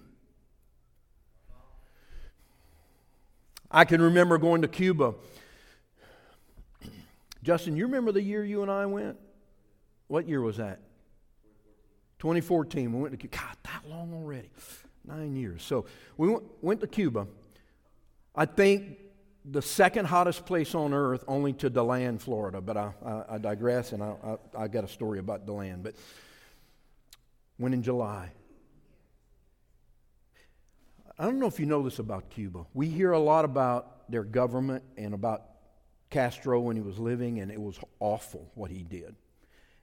I 3.71 3.85
can 3.85 4.01
remember 4.01 4.37
going 4.37 4.61
to 4.63 4.67
Cuba. 4.67 5.15
Justin, 7.41 7.75
you 7.75 7.85
remember 7.85 8.11
the 8.11 8.21
year 8.21 8.43
you 8.43 8.61
and 8.61 8.69
I 8.69 8.85
went? 8.85 9.17
What 10.07 10.27
year 10.27 10.41
was 10.41 10.57
that? 10.57 10.79
2014, 12.19 12.93
we 12.93 13.01
went 13.01 13.13
to 13.13 13.17
Cuba. 13.17 13.37
God, 13.37 13.57
that 13.63 13.89
long 13.89 14.13
already. 14.13 14.49
Nine 15.05 15.35
years. 15.35 15.63
So 15.63 15.85
we 16.17 16.35
went, 16.61 16.81
to 16.81 16.87
Cuba. 16.87 17.27
I 18.35 18.45
think 18.45 18.97
the 19.45 19.61
second 19.61 20.05
hottest 20.05 20.45
place 20.45 20.75
on 20.75 20.93
earth, 20.93 21.23
only 21.27 21.53
to 21.53 21.69
DeLand, 21.69 22.21
Florida. 22.21 22.61
But 22.61 22.77
I, 22.77 22.91
I, 23.03 23.23
I 23.29 23.37
digress, 23.39 23.93
and 23.93 24.03
I, 24.03 24.13
I, 24.23 24.63
I 24.63 24.67
got 24.67 24.83
a 24.83 24.87
story 24.87 25.17
about 25.17 25.47
DeLand. 25.47 25.81
But 25.81 25.95
went 27.57 27.73
in 27.73 27.81
July. 27.81 28.31
I 31.21 31.25
don't 31.25 31.37
know 31.37 31.45
if 31.45 31.59
you 31.59 31.67
know 31.67 31.83
this 31.83 31.99
about 31.99 32.31
Cuba. 32.31 32.65
We 32.73 32.87
hear 32.87 33.11
a 33.11 33.19
lot 33.19 33.45
about 33.45 34.09
their 34.09 34.23
government 34.23 34.83
and 34.97 35.13
about 35.13 35.43
Castro 36.09 36.59
when 36.59 36.75
he 36.75 36.81
was 36.81 36.97
living, 36.97 37.41
and 37.41 37.51
it 37.51 37.61
was 37.61 37.79
awful 37.99 38.49
what 38.55 38.71
he 38.71 38.81
did 38.81 39.13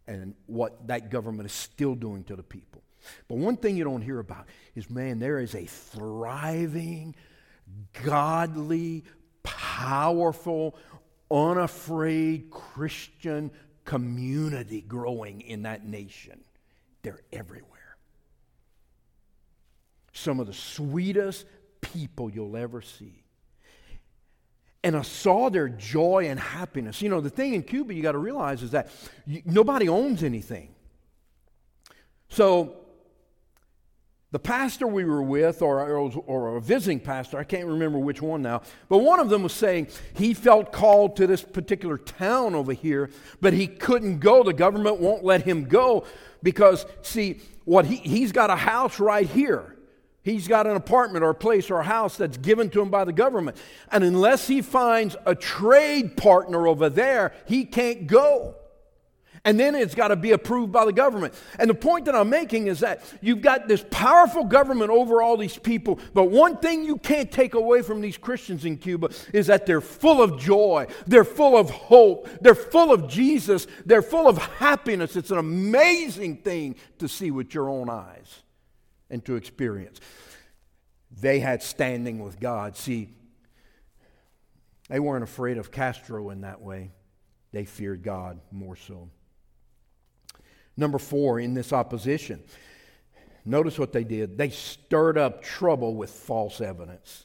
and 0.09 0.35
what 0.47 0.89
that 0.89 1.13
government 1.13 1.47
is 1.47 1.53
still 1.53 1.95
doing 1.95 2.25
to 2.25 2.35
the 2.35 2.43
people. 2.43 2.83
But 3.29 3.39
one 3.39 3.57
thing 3.57 3.77
you 3.77 3.85
don't 3.85 4.03
hear 4.03 4.19
about 4.19 4.47
is 4.75 4.91
man, 4.91 5.21
there 5.21 5.39
is 5.39 5.55
a 5.55 5.65
thriving, 5.65 7.15
godly, 8.03 9.05
powerful, 9.45 10.77
unafraid 11.31 12.51
Christian 12.51 13.53
community 13.85 14.81
growing 14.81 15.43
in 15.43 15.63
that 15.63 15.87
nation. 15.87 16.41
They're 17.03 17.21
everywhere. 17.33 17.78
Some 20.19 20.41
of 20.41 20.49
the 20.49 20.53
sweetest 20.53 21.47
people 21.81 22.29
you'll 22.29 22.57
ever 22.57 22.83
see. 22.83 23.23
And 24.83 24.97
I 24.97 25.03
saw 25.03 25.49
their 25.49 25.69
joy 25.69 26.27
and 26.29 26.41
happiness. 26.41 27.01
You 27.01 27.09
know, 27.09 27.21
the 27.21 27.31
thing 27.31 27.55
in 27.55 27.63
Cuba 27.63 27.95
you 27.95 28.03
got 28.03 28.13
to 28.13 28.19
realize 28.19 28.63
is 28.65 28.73
that 28.73 28.91
you, 29.27 29.43
nobody 29.45 29.89
owns 29.89 30.25
anything. 30.25 30.75
So, 32.31 32.77
the 34.31 34.39
pastor 34.41 34.87
we 34.87 35.05
were 35.05 35.23
with, 35.23 35.63
or, 35.63 35.81
or 36.27 36.57
a 36.57 36.61
visiting 36.61 37.01
pastor, 37.01 37.39
I 37.39 37.45
can't 37.45 37.67
remember 37.67 37.99
which 37.99 38.21
one 38.21 38.43
now, 38.43 38.63
but 38.89 38.99
one 38.99 39.21
of 39.21 39.31
them 39.31 39.45
was 39.45 39.55
saying 39.55 39.87
he 40.15 40.35
felt 40.35 40.71
called 40.73 41.17
to 41.17 41.27
this 41.27 41.43
particular 41.43 41.97
town 41.97 42.55
over 42.55 42.73
here, 42.73 43.09
but 43.41 43.55
he 43.55 43.67
couldn't 43.67 44.19
go. 44.19 44.43
The 44.43 44.53
government 44.53 44.99
won't 44.99 45.25
let 45.25 45.43
him 45.43 45.65
go 45.65 46.05
because, 46.43 46.85
see, 47.03 47.41
what 47.65 47.87
he, 47.87 47.97
he's 47.97 48.33
got 48.33 48.51
a 48.51 48.57
house 48.57 49.01
right 49.01 49.27
here. 49.27 49.77
He's 50.23 50.49
got 50.49 50.67
an 50.67 50.77
apartment 50.77 51.25
or 51.25 51.31
a 51.31 51.35
place 51.35 51.71
or 51.71 51.79
a 51.79 51.85
house 51.85 52.17
that's 52.17 52.37
given 52.37 52.71
to 52.71 52.83
him 52.83 52.91
by 52.91 53.05
the 53.05 53.13
government. 53.13 53.57
And 53.91 54.05
unless 54.05 54.47
he 54.47 54.63
finds 54.63 55.17
a 55.25 55.35
trade 55.35 56.17
partner 56.17 56.67
over 56.67 56.89
there, 56.89 57.33
he 57.47 57.65
can't 57.65 58.07
go. 58.07 58.57
And 59.45 59.59
then 59.59 59.75
it's 59.75 59.95
got 59.95 60.09
to 60.09 60.17
be 60.17 60.33
approved 60.33 60.73
by 60.73 60.85
the 60.85 60.93
government. 60.93 61.33
And 61.59 61.71
the 61.71 61.75
point 61.75 62.07
that 62.07 62.15
I'm 62.15 62.29
making 62.29 62.67
is 62.67 62.81
that 62.81 63.03
you've 63.21 63.41
got 63.41 63.69
this 63.69 63.85
powerful 63.91 64.45
government 64.45 64.91
over 64.91 65.23
all 65.23 65.37
these 65.37 65.57
people, 65.57 66.01
but 66.13 66.25
one 66.25 66.57
thing 66.59 66.85
you 66.85 66.97
can't 66.97 67.31
take 67.31 67.55
away 67.55 67.83
from 67.83 68.01
these 68.01 68.19
Christians 68.19 68.65
in 68.65 68.77
Cuba 68.77 69.11
is 69.33 69.47
that 69.47 69.65
they're 69.65 69.81
full 69.81 70.21
of 70.21 70.39
joy, 70.39 70.87
they're 71.07 71.25
full 71.25 71.57
of 71.57 71.71
hope, 71.71 72.29
they're 72.41 72.55
full 72.55 72.93
of 72.93 73.09
Jesus, 73.09 73.67
they're 73.87 74.03
full 74.03 74.29
of 74.29 74.39
happiness. 74.39 75.17
It's 75.17 75.31
an 75.31 75.39
amazing 75.39 76.39
thing 76.39 76.75
to 76.99 77.09
see 77.09 77.31
with 77.31 77.55
your 77.55 77.71
own 77.71 77.89
eyes 77.89 78.43
and 79.11 79.25
to 79.25 79.37
experience. 79.37 80.01
They 81.11 81.41
had 81.41 81.63
standing 81.63 82.23
with 82.23 82.39
God. 82.39 82.77
See, 82.77 83.09
they 84.89 85.01
weren't 85.01 85.25
afraid 85.25 85.59
of 85.59 85.71
Castro 85.71 86.31
in 86.31 86.43
that 86.43 86.61
way, 86.61 86.93
they 87.53 87.65
feared 87.65 88.03
God 88.03 88.41
more 88.51 88.77
so. 88.77 89.09
Number 90.77 90.99
four, 90.99 91.41
in 91.41 91.55
this 91.55 91.73
opposition, 91.73 92.43
notice 93.45 93.79
what 93.79 93.93
they 93.93 94.05
did. 94.05 94.39
They 94.39 94.51
stirred 94.51 95.19
up 95.19 95.43
trouble 95.43 95.97
with 95.97 96.11
false 96.11 96.61
evidence. 96.61 97.25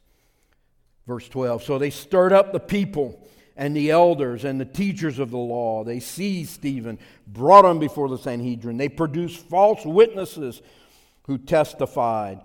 Verse 1.05 1.27
12. 1.29 1.63
So 1.63 1.77
they 1.77 1.89
stirred 1.89 2.33
up 2.33 2.51
the 2.51 2.59
people 2.59 3.27
and 3.55 3.75
the 3.75 3.91
elders 3.91 4.45
and 4.45 4.59
the 4.59 4.65
teachers 4.65 5.19
of 5.19 5.29
the 5.29 5.37
law. 5.37 5.83
They 5.83 5.99
seized 5.99 6.51
Stephen, 6.51 6.97
brought 7.27 7.65
him 7.65 7.77
before 7.77 8.09
the 8.09 8.17
Sanhedrin. 8.17 8.77
They 8.77 8.89
produced 8.89 9.47
false 9.47 9.85
witnesses 9.85 10.61
who 11.23 11.37
testified. 11.37 12.41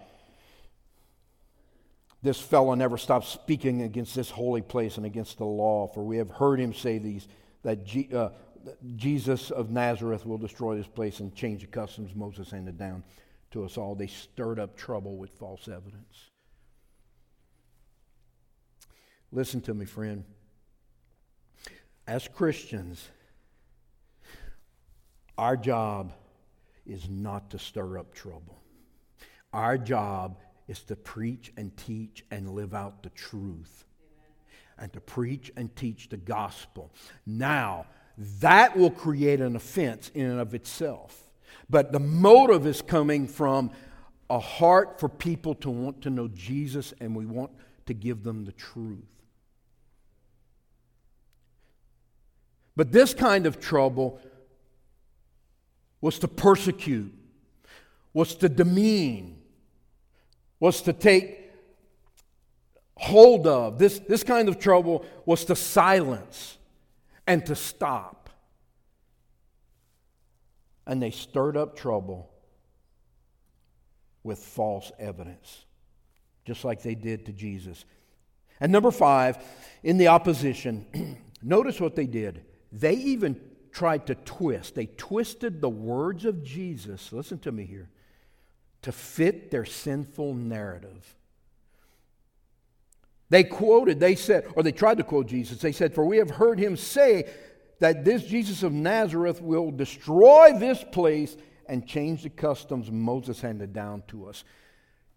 This 2.22 2.40
fellow 2.40 2.74
never 2.74 2.98
stopped 2.98 3.26
speaking 3.26 3.82
against 3.82 4.14
this 4.14 4.30
holy 4.30 4.62
place 4.62 4.96
and 4.96 5.06
against 5.06 5.38
the 5.38 5.44
law, 5.44 5.86
for 5.86 6.02
we 6.02 6.16
have 6.16 6.30
heard 6.30 6.58
him 6.58 6.74
say 6.74 6.98
these 6.98 7.28
that 7.62 7.84
G, 7.84 8.08
uh, 8.12 8.30
Jesus 8.96 9.50
of 9.50 9.70
Nazareth 9.70 10.26
will 10.26 10.38
destroy 10.38 10.76
this 10.76 10.86
place 10.86 11.20
and 11.20 11.34
change 11.34 11.62
the 11.62 11.66
customs 11.66 12.14
Moses 12.14 12.50
handed 12.50 12.78
down 12.78 13.02
to 13.52 13.64
us 13.64 13.76
all. 13.76 13.94
They 13.94 14.06
stirred 14.06 14.58
up 14.58 14.76
trouble 14.76 15.16
with 15.16 15.30
false 15.30 15.68
evidence. 15.68 16.30
Listen 19.30 19.60
to 19.62 19.74
me, 19.74 19.84
friend. 19.84 20.24
As 22.06 22.26
Christians, 22.26 23.06
our 25.36 25.56
job 25.56 26.12
is 26.86 27.08
not 27.08 27.50
to 27.50 27.58
stir 27.58 27.98
up 27.98 28.14
trouble. 28.14 28.58
Our 29.52 29.78
job 29.78 30.38
is 30.66 30.82
to 30.84 30.96
preach 30.96 31.52
and 31.56 31.76
teach 31.76 32.24
and 32.30 32.50
live 32.50 32.74
out 32.74 33.02
the 33.02 33.10
truth. 33.10 33.84
And 34.78 34.92
to 34.92 35.00
preach 35.00 35.50
and 35.56 35.74
teach 35.74 36.08
the 36.08 36.16
gospel. 36.16 36.92
Now, 37.26 37.86
that 38.40 38.76
will 38.76 38.90
create 38.90 39.40
an 39.40 39.56
offense 39.56 40.10
in 40.14 40.26
and 40.26 40.40
of 40.40 40.54
itself. 40.54 41.30
But 41.70 41.92
the 41.92 42.00
motive 42.00 42.66
is 42.66 42.82
coming 42.82 43.26
from 43.26 43.70
a 44.30 44.38
heart 44.38 45.00
for 45.00 45.08
people 45.08 45.54
to 45.56 45.70
want 45.70 46.02
to 46.02 46.10
know 46.10 46.28
Jesus, 46.28 46.92
and 47.00 47.16
we 47.16 47.26
want 47.26 47.50
to 47.86 47.94
give 47.94 48.22
them 48.22 48.44
the 48.44 48.52
truth. 48.52 48.98
But 52.76 52.92
this 52.92 53.14
kind 53.14 53.46
of 53.46 53.58
trouble 53.58 54.20
was 56.00 56.18
to 56.20 56.28
persecute, 56.28 57.12
was 58.12 58.36
to 58.36 58.48
demean, 58.48 59.37
was 60.60 60.82
to 60.82 60.92
take 60.92 61.50
hold 62.96 63.46
of. 63.46 63.78
This, 63.78 63.98
this 64.00 64.22
kind 64.22 64.48
of 64.48 64.58
trouble 64.58 65.04
was 65.24 65.44
to 65.46 65.56
silence 65.56 66.58
and 67.26 67.44
to 67.46 67.54
stop. 67.54 68.30
And 70.86 71.02
they 71.02 71.10
stirred 71.10 71.56
up 71.56 71.76
trouble 71.76 72.30
with 74.22 74.38
false 74.38 74.90
evidence, 74.98 75.64
just 76.44 76.64
like 76.64 76.82
they 76.82 76.94
did 76.94 77.26
to 77.26 77.32
Jesus. 77.32 77.84
And 78.60 78.72
number 78.72 78.90
five, 78.90 79.38
in 79.82 79.98
the 79.98 80.08
opposition, 80.08 81.18
notice 81.42 81.80
what 81.80 81.94
they 81.94 82.06
did. 82.06 82.44
They 82.72 82.94
even 82.94 83.40
tried 83.70 84.06
to 84.06 84.14
twist, 84.16 84.74
they 84.74 84.86
twisted 84.86 85.60
the 85.60 85.68
words 85.68 86.24
of 86.24 86.42
Jesus. 86.42 87.12
Listen 87.12 87.38
to 87.40 87.52
me 87.52 87.64
here 87.64 87.90
to 88.82 88.92
fit 88.92 89.50
their 89.50 89.64
sinful 89.64 90.34
narrative. 90.34 91.14
They 93.30 93.44
quoted, 93.44 94.00
they 94.00 94.14
said, 94.14 94.46
or 94.56 94.62
they 94.62 94.72
tried 94.72 94.98
to 94.98 95.04
quote 95.04 95.26
Jesus. 95.26 95.58
They 95.58 95.72
said, 95.72 95.94
For 95.94 96.04
we 96.04 96.16
have 96.16 96.30
heard 96.30 96.58
him 96.58 96.76
say 96.76 97.28
that 97.80 98.04
this 98.04 98.24
Jesus 98.24 98.62
of 98.62 98.72
Nazareth 98.72 99.42
will 99.42 99.70
destroy 99.70 100.52
this 100.58 100.82
place 100.82 101.36
and 101.68 101.86
change 101.86 102.22
the 102.22 102.30
customs 102.30 102.90
Moses 102.90 103.40
handed 103.40 103.72
down 103.72 104.02
to 104.08 104.26
us. 104.26 104.44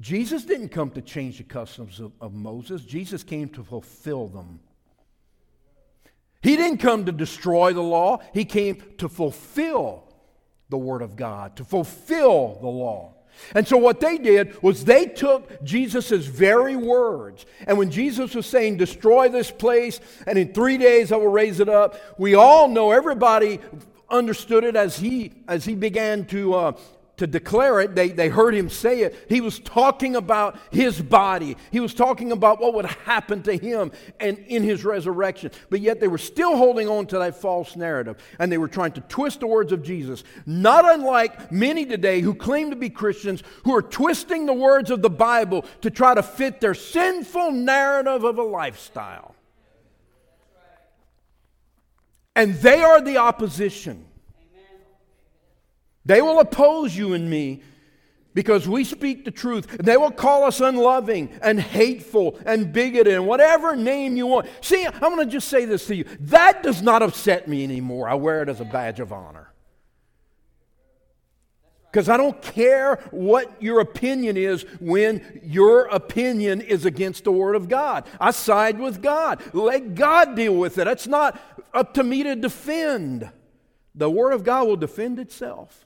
Jesus 0.02 0.44
didn't 0.44 0.70
come 0.70 0.90
to 0.92 1.02
change 1.02 1.38
the 1.38 1.44
customs 1.44 2.00
of, 2.00 2.12
of 2.20 2.34
Moses, 2.34 2.84
Jesus 2.84 3.24
came 3.24 3.48
to 3.50 3.64
fulfill 3.64 4.28
them. 4.28 4.60
He 6.42 6.56
didn't 6.56 6.80
come 6.80 7.06
to 7.06 7.12
destroy 7.12 7.72
the 7.72 7.84
law, 7.84 8.20
he 8.34 8.44
came 8.44 8.82
to 8.98 9.08
fulfill 9.08 10.04
the 10.70 10.78
Word 10.78 11.02
of 11.02 11.16
God, 11.16 11.56
to 11.58 11.64
fulfill 11.64 12.58
the 12.60 12.68
law. 12.68 13.14
And 13.56 13.68
so 13.68 13.78
what 13.78 14.00
they 14.00 14.18
did 14.18 14.62
was 14.62 14.86
they 14.86 15.06
took 15.06 15.64
Jesus' 15.64 16.26
very 16.26 16.76
words. 16.76 17.46
And 17.68 17.78
when 17.78 17.92
Jesus 17.92 18.36
was 18.36 18.46
saying, 18.46 18.78
destroy 18.78 19.30
this 19.30 19.52
place, 19.52 20.00
and 20.28 20.38
in 20.38 20.54
three 20.54 20.78
days 20.78 21.12
I 21.12 21.18
will 21.18 21.28
raise 21.28 21.60
it 21.60 21.70
up, 21.70 21.98
we 22.18 22.36
all 22.36 22.68
know, 22.68 22.92
everybody 22.92 23.60
understood 24.10 24.64
it 24.64 24.76
as 24.76 24.98
he, 24.98 25.32
as 25.48 25.66
he 25.66 25.76
began 25.76 26.26
to, 26.26 26.54
uh, 26.54 26.72
to 27.22 27.28
declare 27.28 27.80
it, 27.82 27.94
they, 27.94 28.10
they 28.10 28.30
heard 28.30 28.56
him 28.56 28.68
say 28.68 29.02
it. 29.02 29.28
He 29.30 29.42
was 29.42 29.60
talking 29.60 30.16
about 30.16 30.58
his 30.72 31.00
body. 31.00 31.56
He 31.70 31.80
was 31.80 31.94
talking 31.94 32.32
about 32.32 32.60
what 32.60 32.74
would 32.74 32.88
happen 32.88 33.44
to 33.44 33.56
him 33.56 33.92
and 34.20 34.40
in 34.40 34.64
his 34.64 34.84
resurrection. 34.84 35.52
But 35.70 35.82
yet 35.82 36.00
they 36.00 36.08
were 36.08 36.18
still 36.18 36.58
holding 36.58 36.90
on 36.90 37.06
to 37.08 37.20
that 37.20 37.40
false 37.40 37.76
narrative. 37.76 38.18
And 38.40 38.52
they 38.52 38.58
were 38.58 38.68
trying 38.68 38.94
to 38.94 39.02
twist 39.02 39.42
the 39.42 39.46
words 39.46 39.72
of 39.72 39.84
Jesus. 39.84 40.24
Not 40.48 40.84
unlike 40.92 41.52
many 41.52 41.86
today 41.86 42.22
who 42.22 42.34
claim 42.34 42.72
to 42.72 42.76
be 42.76 42.90
Christians 42.90 43.44
who 43.66 43.76
are 43.76 43.84
twisting 43.84 44.48
the 44.48 44.54
words 44.54 44.90
of 44.90 45.04
the 45.04 45.10
Bible 45.12 45.64
to 45.82 45.92
try 45.92 46.16
to 46.16 46.24
fit 46.24 46.60
their 46.60 46.74
sinful 46.74 47.52
narrative 47.52 48.24
of 48.24 48.40
a 48.40 48.44
lifestyle. 48.44 49.36
And 52.36 52.56
they 52.56 52.82
are 52.82 53.00
the 53.00 53.18
opposition. 53.18 54.08
They 56.06 56.22
will 56.22 56.40
oppose 56.40 56.96
you 56.96 57.14
and 57.14 57.30
me 57.30 57.62
because 58.34 58.68
we 58.68 58.84
speak 58.84 59.26
the 59.26 59.32
truth. 59.32 59.68
They 59.78 59.98
will 59.98 60.12
call 60.12 60.44
us 60.44 60.62
unloving 60.62 61.30
and 61.42 61.60
hateful 61.60 62.40
and 62.46 62.72
bigoted 62.72 63.14
and 63.14 63.28
whatever 63.28 63.76
name 63.76 64.16
you 64.16 64.28
want. 64.28 64.48
See, 64.62 64.86
I'm 64.86 65.00
going 65.00 65.18
to 65.18 65.26
just 65.26 65.48
say 65.48 65.66
this 65.66 65.86
to 65.88 65.96
you. 65.96 66.06
That 66.20 66.64
does 66.64 66.82
not 66.82 67.02
upset 67.02 67.48
me 67.48 67.64
anymore. 67.64 68.08
I 68.08 68.16
wear 68.16 68.42
it 68.42 68.50
as 68.50 68.62
a 68.62 68.66
badge 68.66 69.00
of 69.00 69.12
honor. 69.12 69.52
Because 71.92 72.08
I 72.08 72.16
don't 72.16 72.42
care 72.42 72.96
what 73.12 73.62
your 73.62 73.82
opinion 73.82 74.38
is 74.38 74.64
when 74.80 75.42
your 75.44 75.88
opinion 75.88 76.62
is 76.62 76.86
against 76.86 77.26
the 77.26 77.34
Word 77.34 77.54
of 77.54 77.68
God. 77.68 78.08
I 78.18 78.32
side 78.32 78.80
with 78.80 79.02
God. 79.02 79.42
Let 79.54 79.94
God 79.94 80.38
deal 80.38 80.56
with 80.56 80.78
it. 80.78 80.88
It's 80.88 81.08
not 81.08 81.38
up 81.74 81.94
to 81.96 82.04
me 82.04 82.24
to 82.24 82.38
defend. 82.38 83.30
The 83.94 84.10
Word 84.10 84.32
of 84.32 84.46
God 84.46 84.68
will 84.68 84.78
defend 84.78 85.20
itself. 85.20 85.86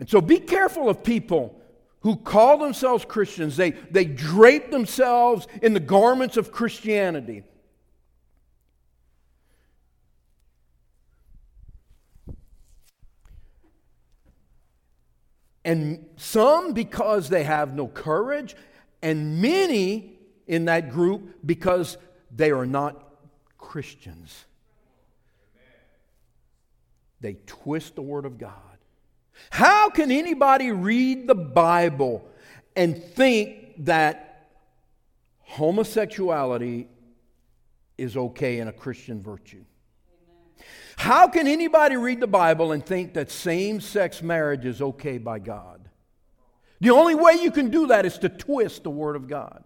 And 0.00 0.08
so 0.08 0.22
be 0.22 0.38
careful 0.38 0.88
of 0.88 1.04
people 1.04 1.60
who 2.00 2.16
call 2.16 2.56
themselves 2.56 3.04
Christians. 3.04 3.58
They, 3.58 3.72
they 3.72 4.06
drape 4.06 4.70
themselves 4.70 5.46
in 5.60 5.74
the 5.74 5.80
garments 5.80 6.38
of 6.38 6.50
Christianity. 6.50 7.44
And 15.62 16.06
some 16.16 16.72
because 16.72 17.28
they 17.28 17.44
have 17.44 17.74
no 17.74 17.86
courage, 17.86 18.56
and 19.02 19.42
many 19.42 20.18
in 20.46 20.64
that 20.64 20.90
group 20.90 21.36
because 21.44 21.98
they 22.34 22.50
are 22.50 22.64
not 22.64 22.96
Christians. 23.58 24.46
They 27.20 27.36
twist 27.46 27.94
the 27.96 28.02
Word 28.02 28.24
of 28.24 28.38
God. 28.38 28.54
How 29.48 29.88
can 29.88 30.10
anybody 30.10 30.70
read 30.70 31.26
the 31.26 31.34
Bible 31.34 32.28
and 32.76 33.02
think 33.02 33.84
that 33.84 34.48
homosexuality 35.40 36.88
is 37.96 38.16
okay 38.16 38.58
in 38.58 38.68
a 38.68 38.72
Christian 38.72 39.22
virtue? 39.22 39.64
How 40.96 41.28
can 41.28 41.46
anybody 41.46 41.96
read 41.96 42.20
the 42.20 42.26
Bible 42.26 42.72
and 42.72 42.84
think 42.84 43.14
that 43.14 43.30
same 43.30 43.80
sex 43.80 44.22
marriage 44.22 44.66
is 44.66 44.82
okay 44.82 45.16
by 45.16 45.38
God? 45.38 45.88
The 46.80 46.90
only 46.90 47.14
way 47.14 47.38
you 47.40 47.50
can 47.50 47.70
do 47.70 47.86
that 47.88 48.04
is 48.04 48.18
to 48.18 48.28
twist 48.28 48.82
the 48.82 48.90
Word 48.90 49.16
of 49.16 49.26
God. 49.26 49.64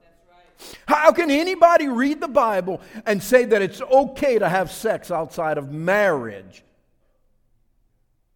How 0.87 1.12
can 1.12 1.31
anybody 1.31 1.88
read 1.88 2.21
the 2.21 2.28
Bible 2.28 2.81
and 3.07 3.23
say 3.23 3.45
that 3.45 3.62
it's 3.62 3.81
okay 3.81 4.38
to 4.38 4.49
have 4.49 4.71
sex 4.71 5.11
outside 5.11 5.59
of 5.59 5.73
marriage? 5.73 6.64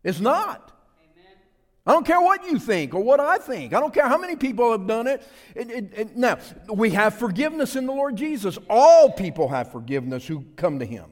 It's 0.03 0.21
not. 0.21 0.73
I 1.89 1.93
don't 1.93 2.05
care 2.05 2.21
what 2.21 2.45
you 2.45 2.59
think 2.59 2.93
or 2.93 3.03
what 3.03 3.19
I 3.19 3.39
think. 3.39 3.73
I 3.73 3.81
don't 3.81 3.95
care 3.95 4.07
how 4.07 4.19
many 4.19 4.37
people 4.37 4.73
have 4.73 4.87
done 4.87 5.07
it. 5.07 5.27
It, 5.55 5.71
it, 5.71 5.93
it. 5.97 6.17
Now, 6.19 6.39
we 6.71 6.91
have 6.91 7.15
forgiveness 7.15 7.77
in 7.77 7.87
the 7.87 7.93
Lord 7.93 8.15
Jesus. 8.15 8.59
All 8.69 9.11
people 9.11 9.49
have 9.49 9.73
forgiveness 9.73 10.27
who 10.27 10.45
come 10.55 10.81
to 10.81 10.85
Him. 10.85 11.07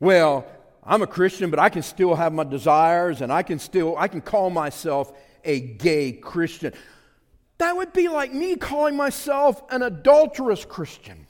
Well, 0.00 0.44
I'm 0.82 1.02
a 1.02 1.06
Christian, 1.06 1.50
but 1.50 1.60
I 1.60 1.68
can 1.68 1.82
still 1.82 2.16
have 2.16 2.32
my 2.32 2.42
desires 2.42 3.20
and 3.20 3.32
I 3.32 3.44
can 3.44 3.60
still, 3.60 3.96
I 3.96 4.08
can 4.08 4.22
call 4.22 4.50
myself 4.50 5.12
a 5.44 5.60
gay 5.60 6.10
Christian. 6.10 6.72
That 7.58 7.76
would 7.76 7.92
be 7.92 8.08
like 8.08 8.34
me 8.34 8.56
calling 8.56 8.96
myself 8.96 9.62
an 9.70 9.82
adulterous 9.82 10.64
Christian. 10.64 11.28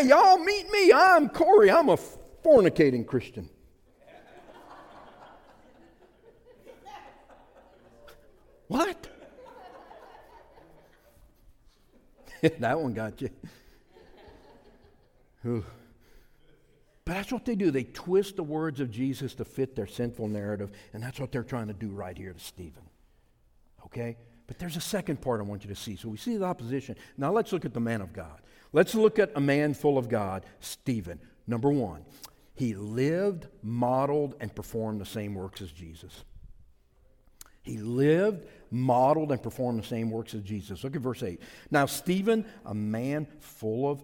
Hey, 0.00 0.08
y'all, 0.08 0.38
meet 0.38 0.70
me. 0.70 0.92
I'm 0.94 1.28
Corey. 1.28 1.70
I'm 1.70 1.90
a 1.90 1.98
fornicating 2.42 3.06
Christian. 3.06 3.50
what? 8.68 9.08
that 12.60 12.80
one 12.80 12.94
got 12.94 13.20
you. 13.20 13.28
But 15.42 15.64
that's 17.04 17.30
what 17.30 17.44
they 17.44 17.54
do. 17.54 17.70
They 17.70 17.84
twist 17.84 18.36
the 18.36 18.42
words 18.42 18.80
of 18.80 18.90
Jesus 18.90 19.34
to 19.34 19.44
fit 19.44 19.76
their 19.76 19.86
sinful 19.86 20.28
narrative, 20.28 20.70
and 20.94 21.02
that's 21.02 21.20
what 21.20 21.30
they're 21.30 21.42
trying 21.42 21.66
to 21.66 21.74
do 21.74 21.88
right 21.88 22.16
here 22.16 22.32
to 22.32 22.40
Stephen. 22.40 22.84
Okay? 23.84 24.16
But 24.50 24.58
there's 24.58 24.76
a 24.76 24.80
second 24.80 25.20
part 25.20 25.38
I 25.38 25.44
want 25.44 25.62
you 25.62 25.68
to 25.68 25.76
see. 25.76 25.94
So 25.94 26.08
we 26.08 26.16
see 26.16 26.36
the 26.36 26.44
opposition. 26.44 26.96
Now 27.16 27.30
let's 27.30 27.52
look 27.52 27.64
at 27.64 27.72
the 27.72 27.78
man 27.78 28.00
of 28.00 28.12
God. 28.12 28.40
Let's 28.72 28.96
look 28.96 29.20
at 29.20 29.30
a 29.36 29.40
man 29.40 29.74
full 29.74 29.96
of 29.96 30.08
God, 30.08 30.44
Stephen. 30.58 31.20
Number 31.46 31.70
one, 31.70 32.04
he 32.54 32.74
lived, 32.74 33.46
modeled, 33.62 34.34
and 34.40 34.52
performed 34.52 35.00
the 35.00 35.06
same 35.06 35.36
works 35.36 35.62
as 35.62 35.70
Jesus. 35.70 36.24
He 37.62 37.78
lived, 37.78 38.44
modeled, 38.72 39.30
and 39.30 39.40
performed 39.40 39.78
the 39.78 39.86
same 39.86 40.10
works 40.10 40.34
as 40.34 40.42
Jesus. 40.42 40.82
Look 40.82 40.96
at 40.96 41.02
verse 41.02 41.22
8. 41.22 41.40
Now, 41.70 41.86
Stephen, 41.86 42.44
a 42.66 42.74
man 42.74 43.28
full 43.38 43.88
of 43.88 44.02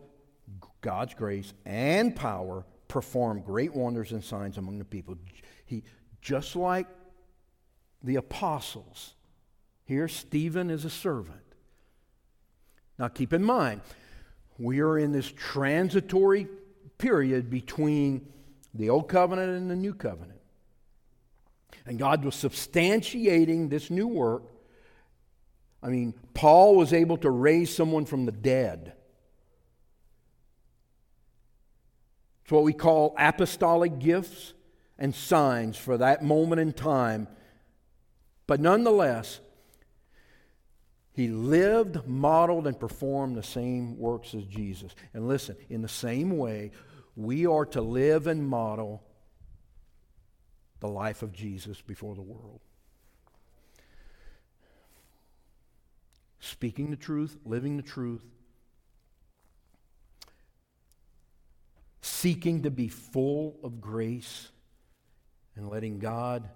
God's 0.81 1.15
grace 1.15 1.55
and 1.65 2.15
power, 2.15 2.65
performed 2.87 3.45
great 3.45 3.75
wonders 3.75 4.13
and 4.13 4.23
signs 4.23 4.59
among 4.59 4.79
the 4.79 4.85
people. 4.85 5.17
He, 5.65 5.83
just 6.21 6.55
like 6.55 6.87
the 8.05 8.15
apostles, 8.15 9.15
here 9.87 10.09
Stephen 10.09 10.68
is 10.68 10.85
a 10.85 10.90
servant. 10.90 11.40
Now, 12.99 13.09
keep 13.09 13.33
in 13.33 13.42
mind, 13.42 13.81
we 14.59 14.81
are 14.81 14.99
in 14.99 15.12
this 15.12 15.31
transitory 15.31 16.49
period 16.99 17.51
between 17.51 18.27
the 18.75 18.90
old 18.90 19.09
covenant 19.09 19.57
and 19.57 19.70
the 19.70 19.77
new 19.77 19.94
covenant. 19.94 20.40
And 21.87 21.99
God 21.99 22.25
was 22.25 22.35
substantiating 22.35 23.70
this 23.70 23.90
new 23.90 24.09
work. 24.09 24.42
I 25.83 25.88
mean, 25.88 26.14
Paul 26.35 26.75
was 26.75 26.92
able 26.92 27.16
to 27.18 27.31
raise 27.31 27.75
someone 27.75 28.07
from 28.07 28.27
the 28.27 28.33
dead. 28.33 28.92
It's 32.42 32.51
what 32.51 32.64
we 32.64 32.72
call 32.72 33.14
apostolic 33.18 33.99
gifts 33.99 34.55
and 34.99 35.14
signs 35.14 35.77
for 35.77 35.99
that 35.99 36.25
moment 36.25 36.61
in 36.61 36.72
time. 36.72 37.29
But 38.46 38.61
nonetheless, 38.61 39.40
he 41.16 41.29
lived, 41.29 42.07
modeled, 42.07 42.66
and 42.66 42.79
performed 42.79 43.37
the 43.37 43.42
same 43.42 43.98
works 43.98 44.35
as 44.35 44.44
Jesus. 44.44 44.94
And 45.14 45.26
listen, 45.26 45.57
in 45.70 45.81
the 45.81 45.88
same 45.88 46.37
way, 46.37 46.72
we 47.16 47.46
are 47.46 47.64
to 47.64 47.81
live 47.81 48.26
and 48.26 48.46
model 48.46 49.02
the 50.81 50.88
life 50.88 51.22
of 51.22 51.33
Jesus 51.33 51.81
before 51.81 52.14
the 52.14 52.20
world. 52.20 52.61
Speaking 56.38 56.90
the 56.90 56.96
truth, 56.96 57.35
living 57.46 57.79
the 57.79 57.83
truth, 57.83 58.22
seeking 62.02 62.64
to 62.64 62.70
be 62.70 62.88
full 62.88 63.57
of 63.64 63.81
grace, 63.81 64.50
and 65.57 65.70
letting 65.70 65.98
God 65.98 66.46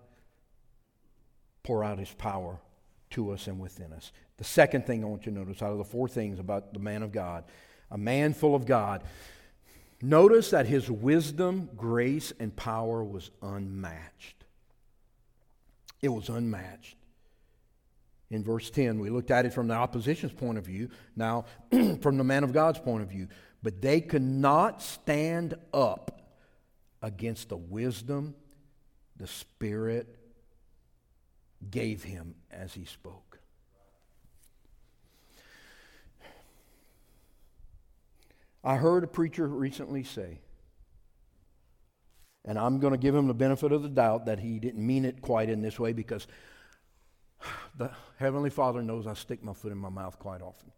pour 1.62 1.82
out 1.82 1.98
his 1.98 2.12
power 2.12 2.60
to 3.08 3.30
us 3.30 3.46
and 3.46 3.58
within 3.58 3.94
us. 3.94 4.12
The 4.40 4.46
second 4.46 4.86
thing 4.86 5.04
I 5.04 5.06
want 5.06 5.26
you 5.26 5.32
to 5.32 5.38
notice 5.38 5.60
out 5.60 5.72
of 5.72 5.76
the 5.76 5.84
four 5.84 6.08
things 6.08 6.38
about 6.38 6.72
the 6.72 6.80
man 6.80 7.02
of 7.02 7.12
God, 7.12 7.44
a 7.90 7.98
man 7.98 8.32
full 8.32 8.54
of 8.54 8.64
God, 8.64 9.02
notice 10.00 10.48
that 10.52 10.64
his 10.64 10.90
wisdom, 10.90 11.68
grace, 11.76 12.32
and 12.40 12.56
power 12.56 13.04
was 13.04 13.30
unmatched. 13.42 14.44
It 16.00 16.08
was 16.08 16.30
unmatched. 16.30 16.96
In 18.30 18.42
verse 18.42 18.70
10, 18.70 18.98
we 18.98 19.10
looked 19.10 19.30
at 19.30 19.44
it 19.44 19.52
from 19.52 19.68
the 19.68 19.74
opposition's 19.74 20.32
point 20.32 20.56
of 20.56 20.64
view, 20.64 20.88
now 21.14 21.44
from 22.00 22.16
the 22.16 22.24
man 22.24 22.42
of 22.42 22.54
God's 22.54 22.78
point 22.78 23.02
of 23.02 23.10
view. 23.10 23.28
But 23.62 23.82
they 23.82 24.00
could 24.00 24.22
not 24.22 24.80
stand 24.80 25.52
up 25.74 26.18
against 27.02 27.50
the 27.50 27.58
wisdom 27.58 28.34
the 29.18 29.26
Spirit 29.26 30.16
gave 31.70 32.02
him 32.02 32.36
as 32.50 32.72
he 32.72 32.86
spoke. 32.86 33.29
I 38.62 38.76
heard 38.76 39.04
a 39.04 39.06
preacher 39.06 39.46
recently 39.46 40.04
say, 40.04 40.40
and 42.44 42.58
I'm 42.58 42.78
going 42.80 42.92
to 42.92 42.98
give 42.98 43.14
him 43.14 43.26
the 43.26 43.34
benefit 43.34 43.72
of 43.72 43.82
the 43.82 43.88
doubt 43.88 44.26
that 44.26 44.38
he 44.38 44.58
didn't 44.58 44.86
mean 44.86 45.04
it 45.04 45.22
quite 45.22 45.48
in 45.48 45.62
this 45.62 45.78
way 45.78 45.92
because 45.92 46.26
the 47.76 47.90
Heavenly 48.18 48.50
Father 48.50 48.82
knows 48.82 49.06
I 49.06 49.14
stick 49.14 49.42
my 49.42 49.52
foot 49.52 49.72
in 49.72 49.78
my 49.78 49.88
mouth 49.88 50.18
quite 50.18 50.42
often. 50.42 50.72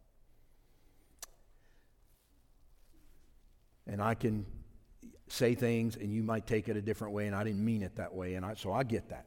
And 3.86 4.00
I 4.00 4.14
can 4.14 4.46
say 5.28 5.54
things 5.54 5.96
and 5.96 6.12
you 6.12 6.22
might 6.22 6.46
take 6.46 6.68
it 6.68 6.76
a 6.76 6.82
different 6.82 7.14
way 7.14 7.26
and 7.26 7.34
I 7.34 7.42
didn't 7.42 7.64
mean 7.64 7.82
it 7.82 7.96
that 7.96 8.14
way 8.14 8.34
and 8.34 8.44
I, 8.44 8.54
so 8.54 8.72
I 8.72 8.84
get 8.84 9.08
that. 9.08 9.26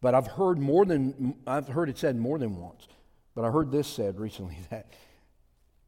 But 0.00 0.14
I've 0.14 0.26
heard 0.26 0.58
more 0.58 0.84
than 0.84 1.36
I've 1.46 1.68
heard 1.68 1.88
it 1.88 1.98
said 1.98 2.16
more 2.16 2.38
than 2.38 2.56
once. 2.56 2.88
But 3.34 3.44
I 3.44 3.50
heard 3.50 3.70
this 3.70 3.86
said 3.86 4.18
recently 4.18 4.58
that 4.70 4.92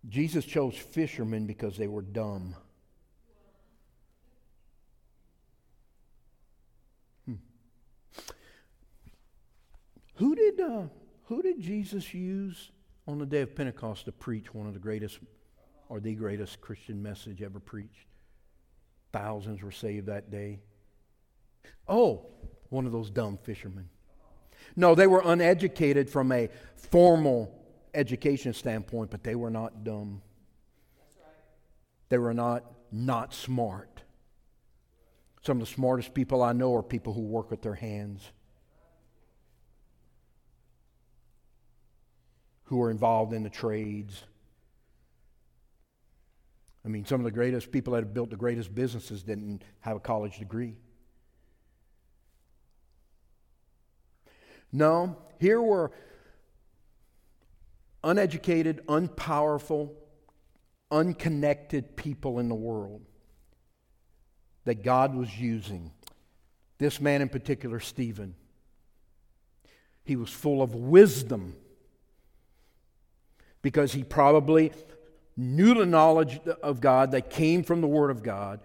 Jesus 0.09 0.45
chose 0.45 0.77
fishermen 0.77 1.47
because 1.47 1.77
they 1.77 1.89
were 1.89 2.03
dumb. 2.03 2.55
Hmm. 7.27 7.35
Who 10.17 10.35
did 10.35 10.61
uh, 10.61 10.83
who 11.25 11.43
did 11.43 11.61
Jesus 11.61 12.13
use 12.13 12.71
on 13.07 13.19
the 13.19 13.27
day 13.27 13.41
of 13.41 13.55
Pentecost 13.57 14.05
to 14.05 14.13
preach 14.13 14.53
one 14.53 14.67
of 14.67 14.75
the 14.75 14.81
greatest 14.81 15.19
or 15.89 16.01
the 16.01 16.15
greatest 16.15 16.61
Christian 16.61 17.03
message 17.03 17.41
ever 17.43 17.61
preached? 17.61 18.07
Thousands 19.13 19.63
were 19.63 19.73
saved 19.73 20.07
that 20.07 20.31
day. 20.31 20.61
Oh, 21.89 22.27
one 22.69 22.85
of 22.85 22.93
those 22.93 23.11
dumb 23.11 23.39
fishermen. 23.43 23.89
No, 24.77 24.95
they 24.95 25.07
were 25.07 25.23
uneducated 25.25 26.11
from 26.11 26.33
a 26.33 26.51
formal 26.77 27.64
education 27.95 28.53
standpoint, 28.53 29.11
but 29.11 29.23
they 29.23 29.35
were 29.35 29.51
not 29.51 29.85
dumb. 29.85 30.23
They 32.09 32.19
were 32.19 32.35
not 32.35 32.65
not 32.93 33.35
smart. 33.35 34.03
Some 35.43 35.61
of 35.61 35.69
the 35.69 35.75
smartest 35.75 36.15
people 36.15 36.43
I 36.43 36.53
know 36.53 36.75
are 36.75 36.83
people 36.83 37.13
who 37.13 37.23
work 37.23 37.51
with 37.51 37.61
their 37.61 37.75
hands, 37.75 38.31
who 42.65 42.81
are 42.83 42.91
involved 42.91 43.33
in 43.33 43.43
the 43.43 43.51
trades. 43.51 44.25
I 46.85 46.89
mean, 46.89 47.05
some 47.05 47.21
of 47.21 47.25
the 47.25 47.31
greatest 47.31 47.73
people 47.73 47.95
that 47.95 48.01
have 48.01 48.15
built 48.15 48.31
the 48.31 48.37
greatest 48.37 48.75
businesses 48.75 49.23
didn't 49.23 49.65
have 49.81 49.97
a 49.97 50.01
college 50.01 50.39
degree. 50.39 50.77
No, 54.71 55.17
here 55.39 55.63
were 55.63 55.93
uneducated, 58.05 58.83
unpowerful, 58.87 59.93
unconnected 60.91 61.97
people 61.97 62.39
in 62.39 62.49
the 62.49 62.55
world 62.55 63.03
that 64.65 64.83
God 64.83 65.15
was 65.15 65.39
using. 65.39 65.91
This 66.79 67.01
man 67.01 67.23
in 67.23 67.29
particular, 67.29 67.81
Stephen, 67.81 68.35
he 70.05 70.17
was 70.17 70.31
full 70.31 70.63
of 70.63 70.75
wisdom 70.75 71.57
because 73.63 73.93
he 73.93 74.05
probably 74.05 74.71
knew 75.37 75.75
the 75.75 75.87
knowledge 75.87 76.39
of 76.63 76.81
God 76.81 77.13
that 77.13 77.31
came 77.31 77.63
from 77.65 77.81
the 77.81 77.87
Word 77.87 78.11
of 78.11 78.23
God. 78.23 78.61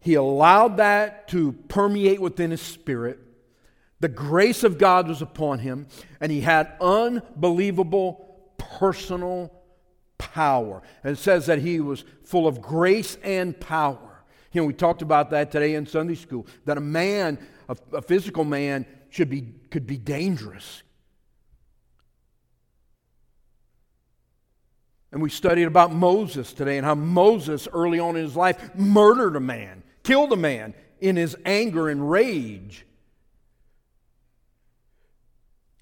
He 0.00 0.14
allowed 0.14 0.78
that 0.78 1.28
to 1.28 1.52
permeate 1.68 2.20
within 2.20 2.50
his 2.50 2.60
spirit. 2.60 3.20
The 4.00 4.08
grace 4.08 4.62
of 4.62 4.76
God 4.76 5.08
was 5.08 5.22
upon 5.22 5.60
him, 5.60 5.86
and 6.20 6.30
he 6.30 6.42
had 6.42 6.72
unbelievable 6.80 8.25
personal 8.78 9.52
power. 10.18 10.82
And 11.04 11.18
says 11.18 11.46
that 11.46 11.58
he 11.58 11.80
was 11.80 12.04
full 12.24 12.46
of 12.46 12.60
grace 12.60 13.18
and 13.22 13.58
power. 13.58 14.24
You 14.52 14.62
know, 14.62 14.66
we 14.66 14.72
talked 14.72 15.02
about 15.02 15.30
that 15.30 15.50
today 15.52 15.74
in 15.74 15.86
Sunday 15.86 16.14
school, 16.14 16.46
that 16.64 16.78
a 16.78 16.80
man, 16.80 17.38
a, 17.68 17.76
a 17.92 18.02
physical 18.02 18.44
man, 18.44 18.86
should 19.10 19.28
be, 19.28 19.42
could 19.70 19.86
be 19.86 19.98
dangerous. 19.98 20.82
And 25.12 25.22
we 25.22 25.30
studied 25.30 25.64
about 25.64 25.92
Moses 25.92 26.52
today 26.52 26.76
and 26.76 26.86
how 26.86 26.94
Moses, 26.94 27.68
early 27.72 27.98
on 27.98 28.16
in 28.16 28.22
his 28.22 28.36
life, 28.36 28.74
murdered 28.74 29.36
a 29.36 29.40
man, 29.40 29.82
killed 30.02 30.32
a 30.32 30.36
man 30.36 30.74
in 31.00 31.16
his 31.16 31.36
anger 31.44 31.88
and 31.88 32.10
rage 32.10 32.85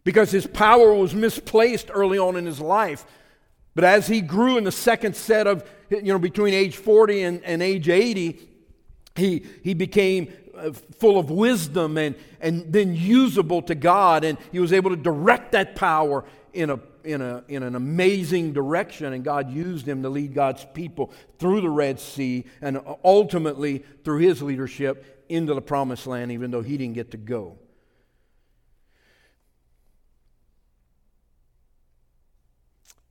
because 0.05 0.31
his 0.31 0.47
power 0.47 0.95
was 0.95 1.15
misplaced 1.15 1.91
early 1.93 2.19
on 2.19 2.37
in 2.37 2.47
his 2.47 2.61
life. 2.61 3.07
But 3.75 3.85
as 3.85 4.07
he 4.07 4.21
grew 4.21 4.57
in 4.57 4.65
the 4.65 4.73
second 4.73 5.17
set 5.17 5.47
of, 5.47 5.69
you 5.91 6.03
know, 6.03 6.19
between 6.19 6.55
age 6.55 6.77
40 6.77 7.23
and, 7.23 7.45
and 7.45 7.63
age 7.63 7.89
80, 7.89 8.39
he, 9.17 9.45
he 9.63 9.75
became 9.75 10.33
uh, 10.57 10.73
full 10.73 11.19
of 11.19 11.31
wisdom 11.31 11.97
and, 11.97 12.15
and 12.41 12.73
then 12.73 12.95
usable 12.95 13.63
to 13.63 13.75
God. 13.75 14.25
And 14.25 14.39
he 14.53 14.61
was 14.61 14.73
able 14.73 14.91
to 14.91 14.97
direct 14.97 15.53
that 15.53 15.75
power 15.75 16.25
in, 16.53 16.71
a, 16.71 16.79
in, 17.03 17.21
a, 17.21 17.43
in 17.49 17.63
an 17.63 17.75
amazing 17.75 18.53
direction. 18.53 19.13
And 19.13 19.25
God 19.25 19.51
used 19.51 19.87
him 19.87 20.03
to 20.03 20.09
lead 20.09 20.35
God's 20.35 20.65
people 20.75 21.13
through 21.39 21.63
the 21.63 21.71
Red 21.71 21.99
Sea 21.99 22.45
and 22.61 22.81
ultimately 23.03 23.85
through 24.05 24.19
his 24.19 24.43
leadership 24.43 25.25
into 25.29 25.55
the 25.55 25.63
promised 25.63 26.07
land, 26.07 26.31
even 26.31 26.51
though 26.51 26.63
he 26.63 26.77
didn't 26.77 26.95
get 26.95 27.11
to 27.13 27.17
go. 27.17 27.59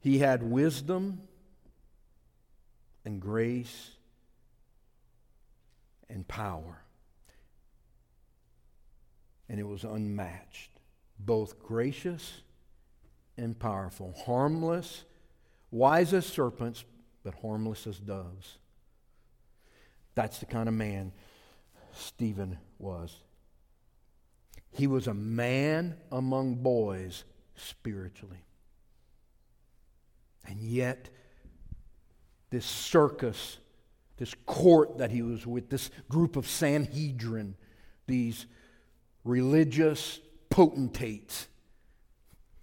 He 0.04 0.20
had 0.20 0.44
wisdom 0.44 1.22
and 3.06 3.22
grace 3.22 3.92
and 6.10 6.28
power. 6.28 6.82
And 9.48 9.62
it 9.62 9.64
was 9.66 9.86
unmatched, 9.86 10.72
both 11.18 11.58
gracious 11.64 12.42
and 13.38 13.58
powerful, 13.58 14.14
harmless, 14.26 15.06
wise 15.72 16.14
as 16.14 16.26
serpents, 16.26 16.84
but 17.24 17.36
harmless 17.36 17.88
as 17.88 17.98
doves. 17.98 18.58
That's 20.16 20.40
the 20.40 20.46
kind 20.48 20.68
of 20.68 20.76
man 20.76 21.14
Stephen 21.94 22.58
was. 22.78 23.16
He 24.70 24.86
was 24.86 25.08
a 25.08 25.14
man 25.14 25.96
among 26.12 26.56
boys 26.56 27.24
spiritually. 27.56 28.44
And 30.46 30.60
yet, 30.60 31.10
this 32.50 32.66
circus, 32.66 33.58
this 34.18 34.36
court 34.46 34.98
that 34.98 35.12
he 35.12 35.22
was 35.22 35.48
with, 35.48 35.70
this 35.70 35.90
group 36.10 36.36
of 36.36 36.48
Sanhedrin, 36.48 37.56
these 38.08 38.46
religious 39.24 40.20
potentates. 40.50 41.48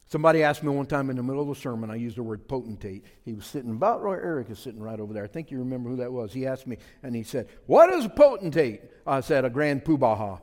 Somebody 0.06 0.42
asked 0.42 0.64
me 0.64 0.70
one 0.70 0.86
time 0.86 1.08
in 1.08 1.16
the 1.16 1.22
middle 1.22 1.42
of 1.42 1.48
a 1.48 1.54
sermon, 1.54 1.88
I 1.90 1.94
used 1.94 2.16
the 2.16 2.22
word 2.22 2.48
potentate. 2.48 3.04
He 3.24 3.32
was 3.32 3.46
sitting 3.46 3.70
about 3.70 4.02
where 4.02 4.20
Eric 4.20 4.50
is 4.50 4.58
sitting 4.58 4.80
right 4.80 4.98
over 4.98 5.12
there. 5.12 5.22
I 5.22 5.28
think 5.28 5.50
you 5.52 5.58
remember 5.58 5.88
who 5.88 5.96
that 5.96 6.12
was. 6.12 6.32
He 6.32 6.46
asked 6.46 6.66
me, 6.66 6.78
and 7.02 7.14
he 7.14 7.22
said, 7.22 7.48
What 7.66 7.92
is 7.92 8.06
a 8.06 8.08
potentate? 8.08 8.82
I 9.06 9.20
said, 9.20 9.44
A 9.44 9.50
grand 9.50 9.84
poobah 9.84 10.40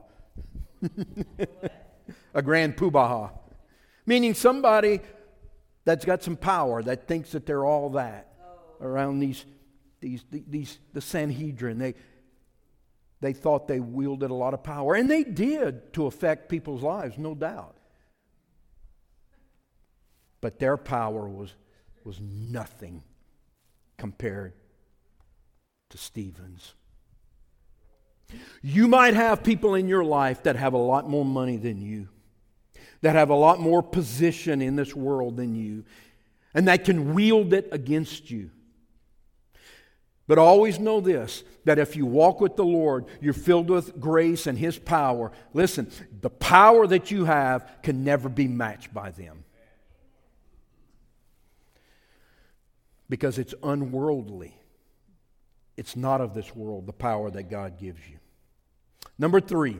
a 2.33 2.41
grand 2.41 2.77
poobah 2.77 3.31
Meaning 4.05 4.35
somebody 4.35 5.01
that's 5.87 6.03
got 6.03 6.21
some 6.21 6.35
power, 6.35 6.83
that 6.83 7.07
thinks 7.07 7.31
that 7.31 7.45
they're 7.45 7.65
all 7.65 7.91
that 7.91 8.33
around 8.81 9.19
these, 9.19 9.45
these, 10.01 10.21
these, 10.29 10.79
the 10.91 10.99
Sanhedrin. 10.99 11.77
They, 11.77 11.95
they 13.21 13.31
thought 13.31 13.69
they 13.69 13.79
wielded 13.79 14.29
a 14.29 14.33
lot 14.33 14.53
of 14.53 14.63
power, 14.63 14.95
and 14.95 15.09
they 15.09 15.23
did 15.23 15.93
to 15.93 16.05
affect 16.05 16.49
people's 16.49 16.83
lives, 16.83 17.17
no 17.17 17.33
doubt. 17.33 17.77
But 20.41 20.59
their 20.59 20.75
power 20.75 21.25
was, 21.25 21.53
was 22.03 22.19
nothing 22.19 23.01
compared 23.97 24.55
to 25.91 25.97
Stephen's. 25.97 26.73
You 28.61 28.89
might 28.89 29.13
have 29.13 29.41
people 29.41 29.73
in 29.73 29.87
your 29.87 30.03
life 30.03 30.43
that 30.43 30.57
have 30.57 30.73
a 30.73 30.77
lot 30.77 31.09
more 31.09 31.23
money 31.23 31.55
than 31.55 31.79
you 31.81 32.09
that 33.01 33.15
have 33.15 33.29
a 33.29 33.35
lot 33.35 33.59
more 33.59 33.83
position 33.83 34.61
in 34.61 34.75
this 34.75 34.95
world 34.95 35.37
than 35.37 35.55
you 35.55 35.83
and 36.57 36.67
that 36.67 36.85
can 36.85 37.13
wield 37.13 37.53
it 37.53 37.69
against 37.71 38.31
you. 38.31 38.49
But 40.25 40.39
always 40.39 40.79
know 40.79 40.99
this 40.99 41.43
that 41.65 41.77
if 41.77 41.95
you 41.95 42.07
walk 42.07 42.41
with 42.41 42.55
the 42.55 42.65
Lord, 42.65 43.05
you're 43.21 43.33
filled 43.33 43.69
with 43.69 43.99
grace 43.99 44.47
and 44.47 44.57
His 44.57 44.79
power. 44.79 45.31
Listen, 45.53 45.91
the 46.21 46.31
power 46.31 46.87
that 46.87 47.11
you 47.11 47.25
have 47.25 47.69
can 47.83 48.03
never 48.03 48.27
be 48.27 48.47
matched 48.47 48.91
by 48.91 49.11
them. 49.11 49.43
Because 53.07 53.37
it's 53.37 53.53
unworldly. 53.61 54.59
It's 55.77 55.95
not 55.95 56.21
of 56.21 56.33
this 56.33 56.55
world, 56.55 56.87
the 56.87 56.93
power 56.93 57.29
that 57.29 57.51
God 57.51 57.77
gives 57.77 57.99
you. 58.09 58.17
Number 59.19 59.39
three, 59.39 59.77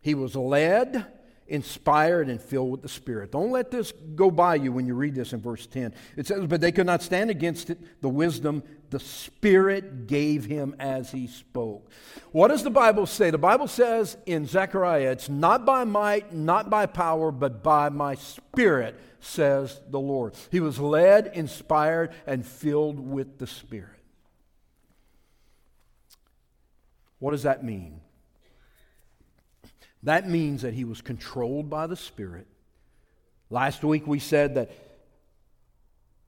He 0.00 0.14
was 0.14 0.34
led 0.34 1.06
inspired 1.48 2.28
and 2.28 2.40
filled 2.40 2.70
with 2.70 2.82
the 2.82 2.88
Spirit. 2.88 3.32
Don't 3.32 3.50
let 3.50 3.70
this 3.70 3.92
go 4.14 4.30
by 4.30 4.56
you 4.56 4.72
when 4.72 4.86
you 4.86 4.94
read 4.94 5.14
this 5.14 5.32
in 5.32 5.40
verse 5.40 5.66
10. 5.66 5.94
It 6.16 6.26
says, 6.26 6.46
But 6.46 6.60
they 6.60 6.72
could 6.72 6.86
not 6.86 7.02
stand 7.02 7.30
against 7.30 7.70
it, 7.70 7.78
the 8.02 8.08
wisdom 8.08 8.62
the 8.90 9.00
Spirit 9.00 10.06
gave 10.06 10.44
him 10.44 10.74
as 10.78 11.10
he 11.10 11.26
spoke. 11.26 11.90
What 12.32 12.48
does 12.48 12.62
the 12.62 12.70
Bible 12.70 13.06
say? 13.06 13.30
The 13.30 13.38
Bible 13.38 13.68
says 13.68 14.16
in 14.26 14.46
Zechariah, 14.46 15.12
It's 15.12 15.28
not 15.28 15.64
by 15.64 15.84
might, 15.84 16.32
not 16.32 16.70
by 16.70 16.86
power, 16.86 17.30
but 17.30 17.62
by 17.62 17.88
my 17.88 18.14
Spirit, 18.14 18.98
says 19.20 19.80
the 19.88 20.00
Lord. 20.00 20.34
He 20.50 20.60
was 20.60 20.78
led, 20.78 21.32
inspired, 21.34 22.12
and 22.26 22.46
filled 22.46 23.00
with 23.00 23.38
the 23.38 23.46
Spirit. 23.46 23.90
What 27.18 27.30
does 27.32 27.44
that 27.44 27.64
mean? 27.64 28.00
That 30.06 30.28
means 30.28 30.62
that 30.62 30.72
he 30.72 30.84
was 30.84 31.02
controlled 31.02 31.68
by 31.68 31.88
the 31.88 31.96
Spirit. 31.96 32.46
Last 33.50 33.82
week 33.82 34.06
we 34.06 34.20
said 34.20 34.54
that, 34.54 34.70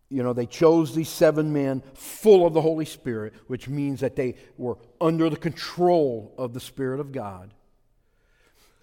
you 0.08 0.24
know, 0.24 0.32
they 0.32 0.46
chose 0.46 0.96
these 0.96 1.08
seven 1.08 1.52
men 1.52 1.84
full 1.94 2.44
of 2.44 2.54
the 2.54 2.60
Holy 2.60 2.84
Spirit, 2.84 3.34
which 3.46 3.68
means 3.68 4.00
that 4.00 4.16
they 4.16 4.34
were 4.56 4.78
under 5.00 5.30
the 5.30 5.36
control 5.36 6.34
of 6.36 6.54
the 6.54 6.60
Spirit 6.60 6.98
of 6.98 7.12
God. 7.12 7.54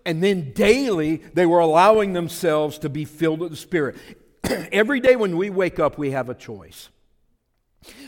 And 0.05 0.23
then 0.23 0.53
daily, 0.53 1.17
they 1.34 1.45
were 1.45 1.60
allowing 1.60 2.13
themselves 2.13 2.77
to 2.79 2.88
be 2.88 3.03
filled 3.03 3.41
with 3.41 3.51
the 3.51 3.58
Spirit. 3.58 3.97
Every 4.45 5.01
day 5.01 5.17
when 5.17 5.36
we 5.36 5.49
wake 5.49 5.77
up, 5.77 5.97
we 5.97 6.12
have 6.12 6.29
a 6.29 6.36
choice. 6.36 6.88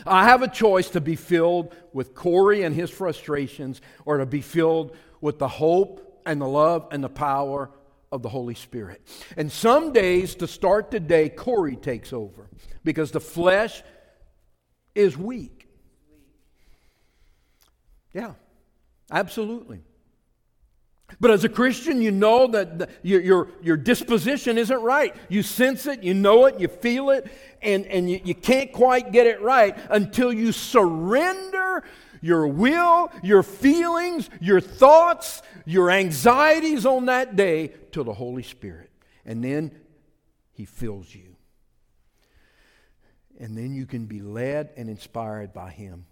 I 0.06 0.24
have 0.24 0.40
a 0.40 0.48
choice 0.48 0.88
to 0.90 1.02
be 1.02 1.16
filled 1.16 1.76
with 1.92 2.14
Corey 2.14 2.62
and 2.62 2.74
his 2.74 2.88
frustrations 2.88 3.82
or 4.06 4.16
to 4.16 4.26
be 4.26 4.40
filled 4.40 4.96
with 5.20 5.38
the 5.38 5.48
hope 5.48 6.06
and 6.28 6.40
the 6.40 6.46
love 6.46 6.86
and 6.92 7.02
the 7.02 7.08
power 7.08 7.70
of 8.12 8.22
the 8.22 8.28
Holy 8.28 8.54
Spirit. 8.54 9.02
And 9.36 9.50
some 9.50 9.92
days, 9.92 10.34
to 10.36 10.46
start 10.46 10.90
the 10.90 11.00
day, 11.00 11.30
Corey 11.30 11.74
takes 11.74 12.12
over 12.12 12.48
because 12.84 13.10
the 13.10 13.20
flesh 13.20 13.82
is 14.94 15.16
weak. 15.16 15.68
Yeah, 18.12 18.34
absolutely. 19.10 19.80
But 21.18 21.30
as 21.30 21.44
a 21.44 21.48
Christian, 21.48 22.02
you 22.02 22.10
know 22.10 22.46
that 22.48 22.78
the, 22.78 22.88
your, 23.02 23.20
your, 23.20 23.48
your, 23.62 23.76
disposition 23.78 24.58
isn't 24.58 24.82
right. 24.82 25.16
You 25.30 25.42
sense 25.42 25.86
it, 25.86 26.02
you 26.02 26.12
know 26.12 26.44
it, 26.44 26.60
you 26.60 26.68
feel 26.68 27.08
it, 27.10 27.26
and, 27.62 27.86
and 27.86 28.10
you, 28.10 28.20
you 28.22 28.34
can't 28.34 28.70
quite 28.72 29.10
get 29.10 29.26
it 29.26 29.40
right 29.40 29.76
until 29.88 30.30
you 30.30 30.52
surrender 30.52 31.82
your 32.20 32.46
will, 32.46 33.10
your 33.22 33.42
feelings, 33.42 34.28
your 34.40 34.60
thoughts, 34.60 35.42
your 35.68 35.90
anxieties 35.90 36.86
on 36.86 37.06
that 37.06 37.36
day 37.36 37.68
to 37.92 38.02
the 38.02 38.12
Holy 38.12 38.42
Spirit. 38.42 38.90
And 39.24 39.44
then 39.44 39.72
He 40.52 40.64
fills 40.64 41.14
you. 41.14 41.36
And 43.38 43.56
then 43.56 43.74
you 43.74 43.86
can 43.86 44.06
be 44.06 44.20
led 44.20 44.70
and 44.76 44.88
inspired 44.88 45.52
by 45.52 45.70
Him 45.70 46.06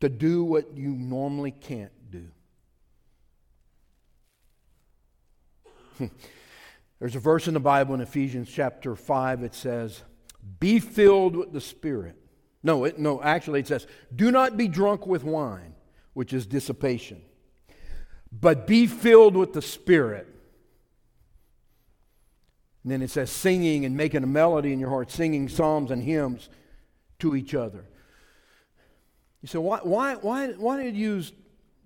to 0.00 0.08
do 0.08 0.44
what 0.44 0.76
you 0.76 0.90
normally 0.90 1.50
can't 1.50 1.92
do. 2.10 2.28
There's 6.98 7.16
a 7.16 7.20
verse 7.20 7.48
in 7.48 7.54
the 7.54 7.60
Bible 7.60 7.94
in 7.94 8.00
Ephesians 8.00 8.48
chapter 8.50 8.94
5 8.96 9.42
it 9.42 9.54
says, 9.54 10.02
Be 10.60 10.78
filled 10.78 11.36
with 11.36 11.52
the 11.52 11.60
Spirit 11.60 12.16
no, 12.62 12.84
it, 12.84 12.98
no, 12.98 13.20
actually 13.22 13.60
it 13.60 13.66
says, 13.66 13.86
do 14.14 14.30
not 14.30 14.56
be 14.56 14.68
drunk 14.68 15.06
with 15.06 15.24
wine, 15.24 15.74
which 16.12 16.32
is 16.32 16.46
dissipation, 16.46 17.20
but 18.32 18.66
be 18.66 18.86
filled 18.86 19.36
with 19.36 19.52
the 19.52 19.62
Spirit. 19.62 20.26
And 22.82 22.90
then 22.90 23.02
it 23.02 23.10
says, 23.10 23.30
singing 23.30 23.84
and 23.84 23.96
making 23.96 24.24
a 24.24 24.26
melody 24.26 24.72
in 24.72 24.80
your 24.80 24.88
heart, 24.88 25.10
singing 25.10 25.48
psalms 25.48 25.90
and 25.90 26.02
hymns 26.02 26.48
to 27.20 27.36
each 27.36 27.54
other. 27.54 27.84
You 29.42 29.48
say, 29.48 29.58
why, 29.58 29.80
why, 29.82 30.14
why, 30.14 30.48
why 30.52 30.82
did 30.82 30.96
you 30.96 31.14
use 31.14 31.32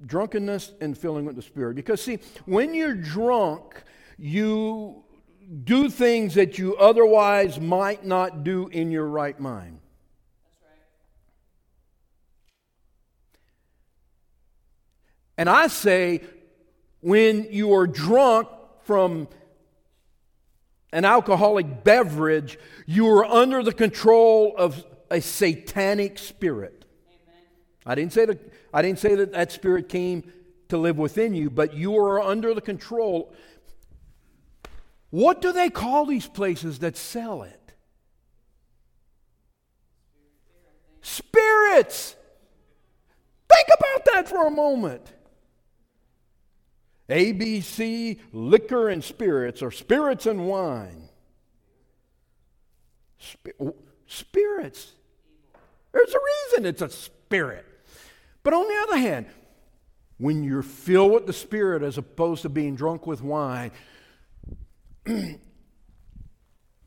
drunkenness 0.04 0.72
and 0.80 0.96
filling 0.96 1.24
with 1.24 1.36
the 1.36 1.42
Spirit? 1.42 1.74
Because, 1.74 2.00
see, 2.00 2.18
when 2.44 2.74
you're 2.74 2.94
drunk, 2.94 3.82
you 4.16 5.04
do 5.64 5.90
things 5.90 6.34
that 6.34 6.58
you 6.58 6.76
otherwise 6.76 7.60
might 7.60 8.04
not 8.04 8.44
do 8.44 8.68
in 8.68 8.90
your 8.90 9.06
right 9.06 9.38
mind. 9.38 9.80
And 15.38 15.50
I 15.50 15.66
say, 15.66 16.22
when 17.06 17.46
you 17.52 17.72
are 17.72 17.86
drunk 17.86 18.48
from 18.82 19.28
an 20.92 21.04
alcoholic 21.04 21.84
beverage, 21.84 22.58
you 22.84 23.08
are 23.08 23.24
under 23.24 23.62
the 23.62 23.72
control 23.72 24.52
of 24.58 24.84
a 25.08 25.20
satanic 25.20 26.18
spirit. 26.18 26.84
Amen. 27.08 27.42
I 27.86 27.94
didn't 27.94 28.12
say 28.12 28.24
that 28.24 28.52
I 28.74 28.82
didn't 28.82 28.98
say 28.98 29.14
that 29.14 29.30
that 29.34 29.52
spirit 29.52 29.88
came 29.88 30.32
to 30.68 30.78
live 30.78 30.98
within 30.98 31.32
you, 31.32 31.48
but 31.48 31.74
you 31.74 31.96
are 31.96 32.20
under 32.20 32.52
the 32.54 32.60
control. 32.60 33.32
What 35.10 35.40
do 35.40 35.52
they 35.52 35.70
call 35.70 36.06
these 36.06 36.26
places 36.26 36.80
that 36.80 36.96
sell 36.96 37.44
it? 37.44 37.72
Spirits. 41.02 42.16
Think 43.48 43.68
about 43.78 44.04
that 44.12 44.28
for 44.28 44.48
a 44.48 44.50
moment. 44.50 45.12
ABC, 47.08 48.18
liquor 48.32 48.88
and 48.88 49.02
spirits, 49.02 49.62
or 49.62 49.70
spirits 49.70 50.26
and 50.26 50.46
wine. 50.46 51.08
spirits. 54.06 54.92
There's 55.92 56.14
a 56.14 56.18
reason 56.18 56.66
it's 56.66 56.82
a 56.82 56.90
spirit. 56.90 57.64
But 58.42 58.54
on 58.54 58.68
the 58.68 58.76
other 58.88 58.98
hand, 58.98 59.26
when 60.18 60.42
you're 60.42 60.62
filled 60.62 61.12
with 61.12 61.26
the 61.26 61.32
Spirit 61.32 61.82
as 61.82 61.98
opposed 61.98 62.42
to 62.42 62.48
being 62.48 62.74
drunk 62.74 63.06
with 63.06 63.22
wine, 63.22 63.70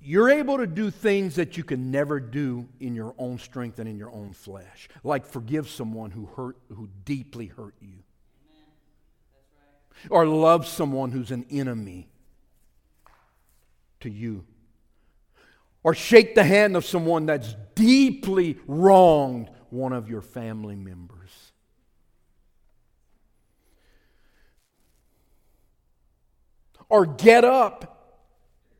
you're 0.02 0.30
able 0.30 0.58
to 0.58 0.68
do 0.68 0.90
things 0.90 1.36
that 1.36 1.58
you 1.58 1.64
can 1.64 1.92
never 1.92 2.20
do 2.20 2.68
in 2.80 2.96
your 2.96 3.14
own 3.18 3.38
strength 3.38 3.80
and 3.80 3.88
in 3.88 3.98
your 3.98 4.12
own 4.12 4.34
flesh, 4.34 4.90
like 5.04 5.26
forgive 5.26 5.70
someone 5.70 6.12
who 6.12 6.26
hurt, 6.26 6.58
who 6.70 6.90
deeply 7.06 7.48
hurt 7.48 7.76
you 7.82 8.04
or 10.10 10.26
love 10.26 10.68
someone 10.68 11.12
who's 11.12 11.32
an 11.32 11.46
enemy 11.50 12.08
to 14.00 14.10
you, 14.10 14.46
or 15.84 15.94
shake 15.94 16.36
the 16.36 16.44
hand 16.44 16.76
of 16.76 16.86
someone 16.86 17.26
that's 17.26 17.56
deeply 17.76 18.58
wronged 18.68 19.50
one 19.70 19.94
of 19.94 20.10
your 20.10 20.22
family 20.22 20.76
members. 20.76 21.52
Or 26.88 27.06
get 27.06 27.46
up 27.46 28.18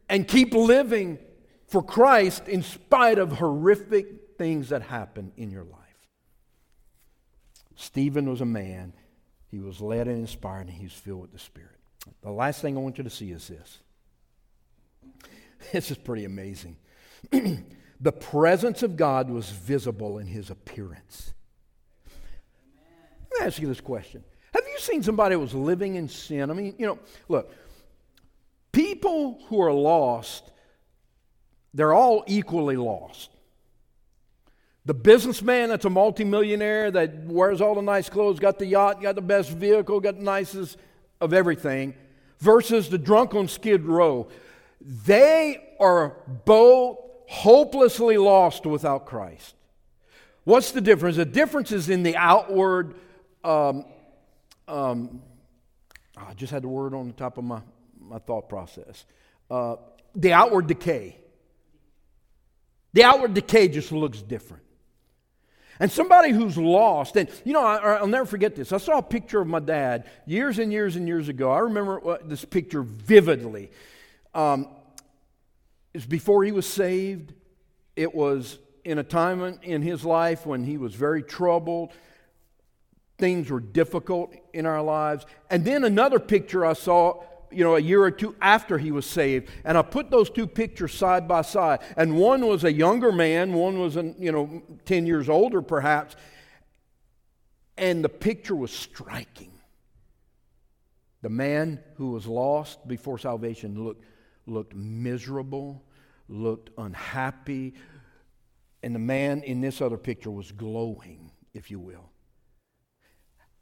and 0.10 0.28
keep 0.28 0.54
living 0.54 1.20
for 1.68 1.84
Christ 1.84 2.48
in 2.48 2.64
spite 2.64 3.20
of 3.20 3.34
horrific 3.34 4.38
things 4.38 4.70
that 4.70 4.82
happen 4.82 5.32
in 5.38 5.52
your 5.52 5.64
life. 5.64 5.80
Stephen 7.76 8.28
was 8.28 8.42
a 8.42 8.46
man 8.46 8.94
he 9.52 9.60
was 9.60 9.82
led 9.82 10.08
and 10.08 10.18
inspired, 10.18 10.68
and 10.68 10.72
he 10.72 10.86
was 10.86 10.94
filled 10.94 11.22
with 11.22 11.32
the 11.32 11.40
Spirit. 11.40 11.76
The 12.22 12.32
last 12.32 12.62
thing 12.62 12.78
I 12.78 12.82
want 12.82 12.98
you 12.98 13.04
to 13.04 13.10
see 13.10 13.32
is 13.32 13.48
this. 13.48 13.80
This 15.74 15.92
is 15.92 15.98
pretty 15.98 16.26
amazing. 16.26 16.78
the 17.32 18.12
presence 18.12 18.82
of 18.84 18.96
God 18.96 19.30
was 19.30 19.50
visible 19.50 20.20
in 20.20 20.28
his 20.28 20.50
appearance. 20.50 21.34
Let 23.32 23.42
me 23.42 23.46
ask 23.48 23.62
you 23.62 23.68
this 23.68 23.82
question. 23.82 24.24
Have 24.54 24.64
you 24.72 24.80
seen 24.80 25.04
somebody 25.04 25.36
who 25.36 25.42
was 25.42 25.54
living 25.54 25.96
in 25.96 26.08
sin? 26.08 26.50
I 26.50 26.54
mean, 26.54 26.76
you 26.78 26.88
know, 26.88 27.00
look, 27.28 27.54
people 28.72 29.42
who 29.48 29.62
are 29.62 29.74
lost, 29.74 30.52
they're 31.74 31.94
all 31.94 32.24
equally 32.28 32.78
lost. 32.78 33.32
The 34.86 34.94
businessman 34.94 35.70
that's 35.70 35.86
a 35.86 35.90
multimillionaire 35.90 36.90
that 36.92 37.26
wears 37.26 37.62
all 37.62 37.76
the 37.76 37.82
nice 37.82 38.10
clothes, 38.10 38.40
got 38.40 38.60
the 38.60 38.66
yacht, 38.66 39.02
got 39.02 39.16
the 39.16 39.22
best 39.22 39.52
vehicle, 39.52 40.00
got 40.00 40.18
the 40.18 40.24
nicest 40.24 40.78
of 41.22 41.34
everything, 41.34 41.94
versus 42.40 42.90
the 42.90 42.98
drunk 42.98 43.36
on 43.36 43.48
Skid 43.48 43.86
Row. 43.86 44.30
They 44.82 45.62
are 45.80 46.16
both 46.46 46.98
hopelessly 47.28 48.18
lost 48.18 48.66
without 48.66 49.06
Christ. 49.06 49.56
What's 50.46 50.72
the 50.72 50.82
difference? 50.82 51.18
The 51.18 51.26
difference 51.26 51.72
is 51.72 51.90
in 51.90 52.02
the 52.04 52.16
outward. 52.16 52.96
Um, 53.44 53.86
um, 54.68 55.22
I 56.18 56.34
just 56.34 56.52
had 56.52 56.64
the 56.64 56.68
word 56.68 56.94
on 56.94 57.08
the 57.08 57.14
top 57.14 57.38
of 57.38 57.44
my, 57.44 57.62
my 58.00 58.20
thought 58.20 58.50
process. 58.50 59.06
Uh, 59.52 59.76
the 60.16 60.34
outward 60.34 60.68
decay. 60.68 61.18
The 62.94 63.04
outward 63.04 63.34
decay 63.34 63.68
just 63.68 63.92
looks 63.92 64.22
different. 64.22 64.64
And 65.80 65.90
somebody 65.90 66.32
who's 66.32 66.58
lost, 66.58 67.16
and 67.16 67.30
you 67.46 67.54
know, 67.54 67.64
I, 67.64 68.02
will 68.02 68.08
never 68.08 68.26
forget 68.26 68.56
this. 68.56 68.74
I 68.74 68.78
saw 68.78 68.98
a 68.98 69.04
picture 69.04 69.40
of 69.40 69.48
my 69.48 69.60
dad 69.60 70.06
years 70.26 70.60
and 70.60 70.74
years 70.74 70.98
and 70.98 71.08
years 71.08 71.30
ago. 71.30 71.52
I 71.52 71.60
remember 71.60 72.20
this 72.26 72.44
picture 72.44 72.82
vividly. 72.82 73.72
Um, 74.34 74.68
it's 75.94 76.06
before 76.06 76.44
he 76.44 76.52
was 76.52 76.66
saved. 76.66 77.34
It 77.96 78.14
was 78.14 78.60
in 78.84 78.98
a 78.98 79.04
time 79.04 79.42
in 79.64 79.82
his 79.82 80.04
life 80.04 80.46
when 80.46 80.64
he 80.64 80.78
was 80.78 80.96
very 80.96 81.24
troubled. 81.24 81.94
Things 83.18 83.50
were 83.50 83.60
difficult 83.60 84.34
in 84.54 84.66
our 84.66 84.82
lives. 84.82 85.26
And 85.50 85.64
then 85.64 85.84
another 85.84 86.20
picture 86.20 86.66
I 86.66 86.74
saw 86.74 87.24
you 87.52 87.64
know, 87.64 87.76
a 87.76 87.80
year 87.80 88.04
or 88.04 88.12
two 88.12 88.36
after 88.42 88.78
he 88.78 88.92
was 88.92 89.06
saved. 89.06 89.50
And 89.64 89.78
I 89.78 89.82
put 89.82 90.10
those 90.10 90.30
two 90.30 90.48
pictures 90.48 90.94
side 90.94 91.28
by 91.28 91.42
side. 91.42 91.80
And 91.98 92.16
one 92.16 92.46
was 92.48 92.64
a 92.64 92.72
younger 92.72 93.12
man, 93.12 93.54
one 93.54 93.80
was, 93.80 93.96
an, 93.96 94.16
you 94.20 94.32
know, 94.32 94.64
10 94.86 95.06
years 95.06 95.30
older 95.30 95.62
perhaps. 95.62 96.16
And 97.78 98.04
the 98.04 98.10
picture 98.10 98.56
was 98.56 98.72
striking. 98.72 99.52
The 101.22 101.30
man 101.30 101.80
who 101.96 102.12
was 102.12 102.28
lost 102.28 102.88
before 102.88 103.18
salvation 103.18 103.84
looked, 103.84 104.06
looked 104.46 104.76
miserable, 104.76 105.84
looked 106.28 106.70
unhappy. 106.78 107.74
And 108.84 108.96
the 108.96 109.00
man 109.00 109.44
in 109.44 109.62
this 109.62 109.82
other 109.82 109.98
picture 109.98 110.32
was 110.32 110.52
glowing, 110.52 111.32
if 111.54 111.70
you 111.70 111.80
will. 111.80 112.10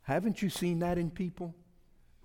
Haven't 0.02 0.42
you 0.42 0.50
seen 0.50 0.80
that 0.80 0.98
in 0.98 1.10
people? 1.12 1.56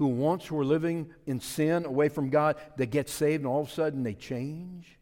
Who 0.02 0.08
once 0.08 0.50
were 0.50 0.64
living 0.64 1.08
in 1.26 1.38
sin 1.38 1.84
away 1.84 2.08
from 2.08 2.28
God, 2.28 2.56
they 2.76 2.86
get 2.86 3.08
saved 3.08 3.42
and 3.42 3.46
all 3.46 3.60
of 3.60 3.68
a 3.68 3.70
sudden 3.70 4.02
they 4.02 4.14
change? 4.14 4.98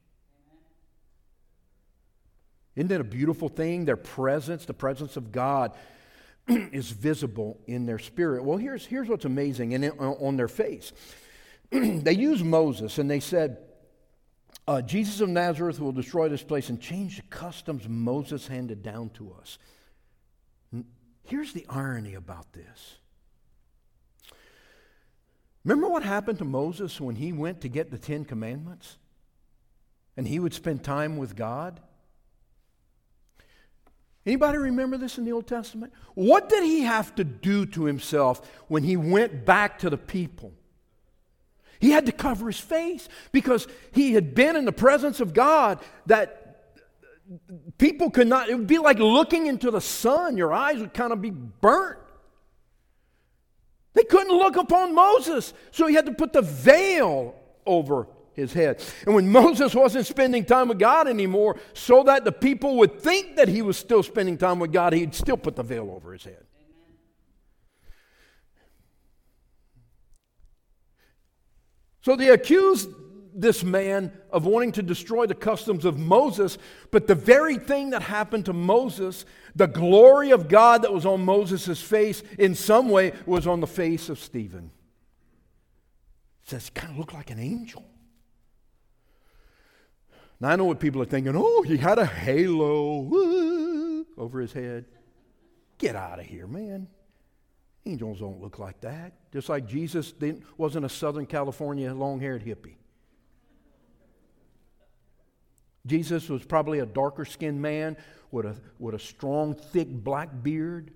Isn't 2.77 2.89
that 2.89 3.01
a 3.01 3.05
beautiful 3.05 3.49
thing? 3.49 3.87
Their 3.87 3.97
presence, 3.97 4.67
the 4.67 4.75
presence 4.75 5.17
of 5.17 5.33
God, 5.33 5.75
is 6.49 6.91
visible 6.91 7.59
in 7.67 7.87
their 7.87 7.99
spirit. 7.99 8.45
Well, 8.45 8.59
here's, 8.59 8.85
here's 8.85 9.09
what's 9.09 9.25
amazing 9.25 9.73
and 9.73 9.91
on 9.99 10.37
their 10.37 10.49
face. 10.49 10.93
they 11.71 12.13
used 12.13 12.45
Moses 12.45 12.99
and 12.99 13.11
they 13.11 13.21
said, 13.21 13.57
uh, 14.69 14.83
Jesus 14.83 15.23
of 15.23 15.31
Nazareth 15.31 15.81
will 15.81 15.93
destroy 15.93 16.29
this 16.29 16.43
place 16.43 16.69
and 16.69 16.79
change 16.79 17.17
the 17.17 17.23
customs 17.23 17.89
Moses 17.89 18.47
handed 18.47 18.83
down 18.83 19.09
to 19.15 19.35
us. 19.41 19.59
Here's 21.25 21.55
the 21.55 21.65
irony 21.71 22.17
about 22.17 22.53
this 22.53 22.97
Remember 25.71 25.89
what 25.89 26.03
happened 26.03 26.39
to 26.39 26.45
Moses 26.45 27.01
when 27.01 27.15
he 27.15 27.33
went 27.33 27.61
to 27.61 27.69
get 27.69 27.93
the 27.93 27.97
Ten 27.97 28.25
Commandments? 28.25 28.97
And 30.17 30.27
he 30.27 30.41
would 30.41 30.53
spend 30.53 30.83
time 30.83 31.17
with 31.17 31.37
God? 31.37 31.79
Anybody 34.27 34.59
remember 34.59 34.97
this 34.97 35.17
in 35.17 35.25
the 35.25 35.31
Old 35.31 35.47
Testament? 35.47 35.93
What 36.15 36.49
did 36.49 36.65
he 36.65 36.81
have 36.81 37.15
to 37.15 37.23
do 37.23 37.67
to 37.67 37.85
himself 37.85 38.51
when 38.67 38.83
he 38.83 38.97
went 38.97 39.45
back 39.45 39.79
to 39.79 39.91
the 39.91 39.97
people? 39.97 40.53
He 41.79 41.93
had 41.93 42.07
to 42.07 42.13
cover 42.13 42.49
his 42.49 42.59
face 42.59 43.09
because 43.31 43.69
he 43.93 44.15
had 44.15 44.35
been 44.35 44.57
in 44.57 44.65
the 44.65 44.73
presence 44.73 45.21
of 45.21 45.33
God 45.33 45.79
that 46.07 46.67
people 47.79 48.11
could 48.11 48.27
not, 48.27 48.49
it 48.49 48.57
would 48.57 48.67
be 48.67 48.79
like 48.79 48.99
looking 48.99 49.47
into 49.47 49.71
the 49.71 49.81
sun. 49.81 50.37
Your 50.37 50.53
eyes 50.53 50.81
would 50.81 50.95
kind 50.95 51.13
of 51.13 51.23
be 51.23 51.31
burnt. 51.31 52.01
Couldn't 54.11 54.37
look 54.37 54.57
upon 54.57 54.93
Moses, 54.93 55.55
so 55.71 55.87
he 55.87 55.95
had 55.95 56.05
to 56.07 56.13
put 56.13 56.33
the 56.33 56.43
veil 56.43 57.33
over 57.65 58.09
his 58.33 58.53
head. 58.53 58.83
And 59.07 59.15
when 59.15 59.31
Moses 59.41 59.73
wasn't 59.73 60.05
spending 60.05 60.45
time 60.45 60.67
with 60.67 60.81
God 60.81 61.07
anymore, 61.07 61.61
so 61.75 62.03
that 62.03 62.25
the 62.25 62.33
people 62.33 62.79
would 62.79 63.01
think 63.01 63.37
that 63.37 63.47
he 63.47 63.63
was 63.63 63.77
still 63.77 64.03
spending 64.03 64.37
time 64.37 64.59
with 64.59 64.73
God, 64.73 64.95
he'd 64.95 65.15
still 65.15 65.37
put 65.37 65.55
the 65.55 65.63
veil 65.63 65.89
over 65.93 66.13
his 66.13 66.25
head. 66.25 66.45
So 72.03 72.17
the 72.17 72.33
accused 72.33 72.89
this 73.35 73.63
man 73.63 74.13
of 74.31 74.47
wanting 74.47 74.73
to 74.73 74.83
destroy 74.83 75.27
the 75.27 75.35
customs 75.35 75.85
of 75.85 75.99
Moses, 75.99 76.59
but 76.91 77.07
the 77.07 77.15
very 77.15 77.57
thing 77.57 77.91
that 77.91 78.03
happened 78.03 78.47
to 78.47 78.53
Moses, 78.53 79.25
the 79.55 79.67
glory 79.67 80.31
of 80.31 80.49
God 80.49 80.83
that 80.83 80.93
was 80.93 81.07
on 81.07 81.25
Moses' 81.25 81.81
face, 81.81 82.23
in 82.39 82.55
some 82.55 82.89
way 82.89 83.13
was 83.27 83.47
on 83.47 83.61
the 83.61 83.67
face 83.67 84.09
of 84.09 84.19
Stephen. 84.19 84.71
It 86.45 86.51
says 86.51 86.67
he 86.67 86.71
kind 86.73 86.93
of 86.93 86.99
looked 86.99 87.15
like 87.15 87.31
an 87.31 87.39
angel. 87.39 87.85
Now 90.41 90.49
I 90.51 90.57
know 90.57 90.65
what 90.65 90.81
people 90.81 91.03
are 91.03 91.07
thinking, 91.07 91.35
oh, 91.37 91.63
he 91.63 91.77
had 91.77 91.99
a 91.99 92.07
halo 92.07 94.05
over 94.17 94.41
his 94.41 94.53
head. 94.53 94.87
Get 95.79 95.97
out 95.97 96.19
of 96.19 96.27
here, 96.27 96.47
man. 96.47 96.89
Angels 97.87 98.21
don't 98.21 98.41
look 98.41 98.59
like 98.59 98.81
that. 98.83 99.13
Just 99.33 99.49
like 99.49 99.67
Jesus 99.67 100.13
wasn't 100.57 100.85
a 100.85 100.89
Southern 100.89 101.27
California 101.27 101.93
long 101.95 102.21
haired 102.21 102.45
hippie. 102.45 102.77
Jesus 105.87 106.29
was 106.29 106.45
probably 106.45 106.81
a 106.81 106.87
darker 106.87 107.25
skinned 107.25 107.61
man 107.61 107.97
with 108.31 108.47
a, 108.47 108.55
with 108.79 108.95
a 108.95 108.99
strong, 108.99 109.55
thick 109.55 109.89
black 109.89 110.29
beard, 110.43 110.93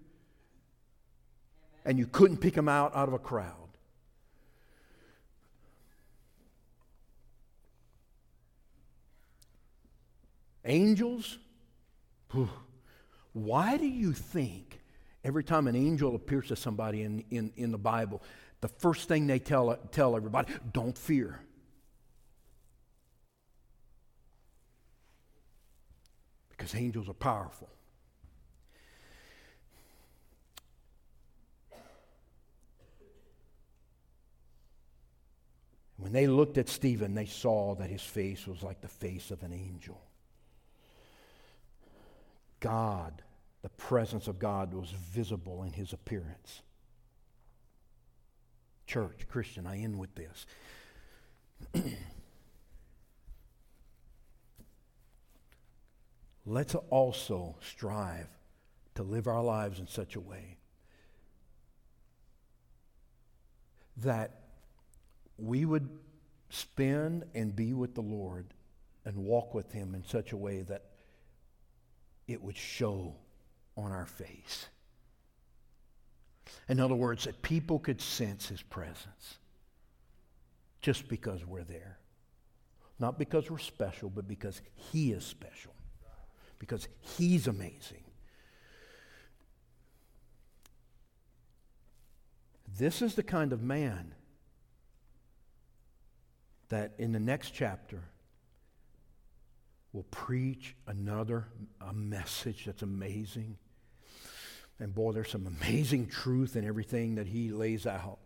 and 1.85 1.99
you 1.99 2.07
couldn't 2.07 2.39
pick 2.39 2.55
him 2.55 2.69
out 2.69 2.95
out 2.95 3.09
of 3.09 3.15
a 3.15 3.19
crowd. 3.19 3.65
Angels? 10.65 11.39
Why 13.33 13.77
do 13.77 13.87
you 13.87 14.13
think 14.13 14.81
every 15.25 15.45
time 15.45 15.67
an 15.67 15.77
angel 15.77 16.15
appears 16.15 16.49
to 16.49 16.57
somebody 16.57 17.03
in, 17.03 17.25
in, 17.31 17.53
in 17.57 17.73
the 17.73 17.79
Bible, 17.79 18.23
the 18.61 18.69
first 18.69 19.09
thing 19.09 19.27
they 19.27 19.39
tell, 19.39 19.77
tell 19.93 20.17
everybody, 20.17 20.53
don't 20.73 20.97
fear? 20.97 21.41
Because 26.65 26.81
angels 26.81 27.11
are 27.11 27.15
powerful. 27.15 27.69
When 35.99 36.13
they 36.13 36.27
looked 36.27 36.57
at 36.57 36.71
Stephen, 36.71 37.15
they 37.15 37.27
saw 37.27 37.75
that 37.75 37.91
his 37.91 38.01
face 38.01 38.47
was 38.47 38.63
like 38.63 38.81
the 38.81 38.89
face 38.89 39.31
of 39.31 39.43
an 39.43 39.53
angel. 39.53 40.01
God, 42.61 43.23
the 43.61 43.69
presence 43.69 44.27
of 44.27 44.39
God 44.39 44.73
was 44.73 44.91
visible 44.91 45.65
in 45.65 45.73
his 45.73 45.93
appearance. 45.93 46.63
Church, 48.87 49.27
Christian, 49.29 49.67
I 49.67 49.81
end 49.81 49.99
with 49.99 50.15
this. 50.15 50.47
let's 56.47 56.75
also 56.91 57.57
strive 57.61 58.29
to 58.95 59.03
live 59.03 59.27
our 59.27 59.43
lives 59.43 59.79
in 59.79 59.87
such 59.87 60.17
a 60.17 60.21
way 60.21 60.57
that 63.99 64.41
we 65.39 65.65
would 65.65 65.89
spend 66.51 67.25
and 67.35 67.55
be 67.55 67.73
with 67.73 67.95
the 67.95 68.01
Lord 68.01 68.47
and 69.05 69.17
walk 69.17 69.55
with 69.55 69.73
Him 69.73 69.95
in 69.95 70.05
such 70.05 70.33
a 70.33 70.37
way 70.37 70.63
that 70.63 70.83
it 72.27 72.43
would 72.43 72.57
show 72.57 73.15
on 73.77 73.93
our 73.93 74.07
face. 74.07 74.67
In 76.69 76.81
other 76.81 76.95
words, 76.95 77.25
that 77.25 77.43
people 77.43 77.79
could 77.79 78.01
sense 78.01 78.49
His 78.49 78.63
presence 78.63 79.39
just 80.81 81.09
because 81.09 81.45
we're 81.45 81.65
there. 81.65 81.99
Not 82.99 83.19
because 83.19 83.51
we're 83.51 83.59
special, 83.59 84.09
but 84.09 84.29
because 84.29 84.61
He 84.75 85.13
is 85.13 85.25
special 85.25 85.74
because 86.65 86.89
he's 87.01 87.47
amazing. 87.47 88.03
This 92.79 93.03
is 93.03 93.15
the 93.15 93.23
kind 93.23 93.53
of 93.53 93.63
man 93.63 94.15
that 96.71 96.95
in 96.99 97.13
the 97.13 97.21
next 97.21 97.51
chapter 97.51 98.01
will 99.93 100.05
preach 100.05 100.75
another 100.87 101.45
a 101.83 101.93
message 101.93 102.65
that's 102.65 102.83
amazing. 102.83 103.59
And 104.81 104.95
boy, 104.95 105.13
there's 105.13 105.31
some 105.31 105.47
amazing 105.47 106.07
truth 106.09 106.57
in 106.57 106.67
everything 106.67 107.17
that 107.17 107.27
he 107.27 107.51
lays 107.51 107.87
out. 107.87 108.19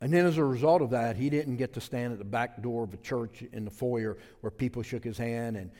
And 0.00 0.12
then 0.12 0.26
as 0.26 0.36
a 0.36 0.44
result 0.44 0.82
of 0.82 0.90
that, 0.90 1.16
he 1.16 1.30
didn't 1.30 1.56
get 1.56 1.72
to 1.72 1.80
stand 1.80 2.12
at 2.12 2.18
the 2.18 2.24
back 2.24 2.62
door 2.62 2.84
of 2.84 2.92
a 2.92 2.98
church 2.98 3.42
in 3.52 3.64
the 3.64 3.70
foyer 3.70 4.18
where 4.42 4.50
people 4.50 4.82
shook 4.82 5.02
his 5.02 5.16
hand 5.16 5.56
and, 5.56 5.70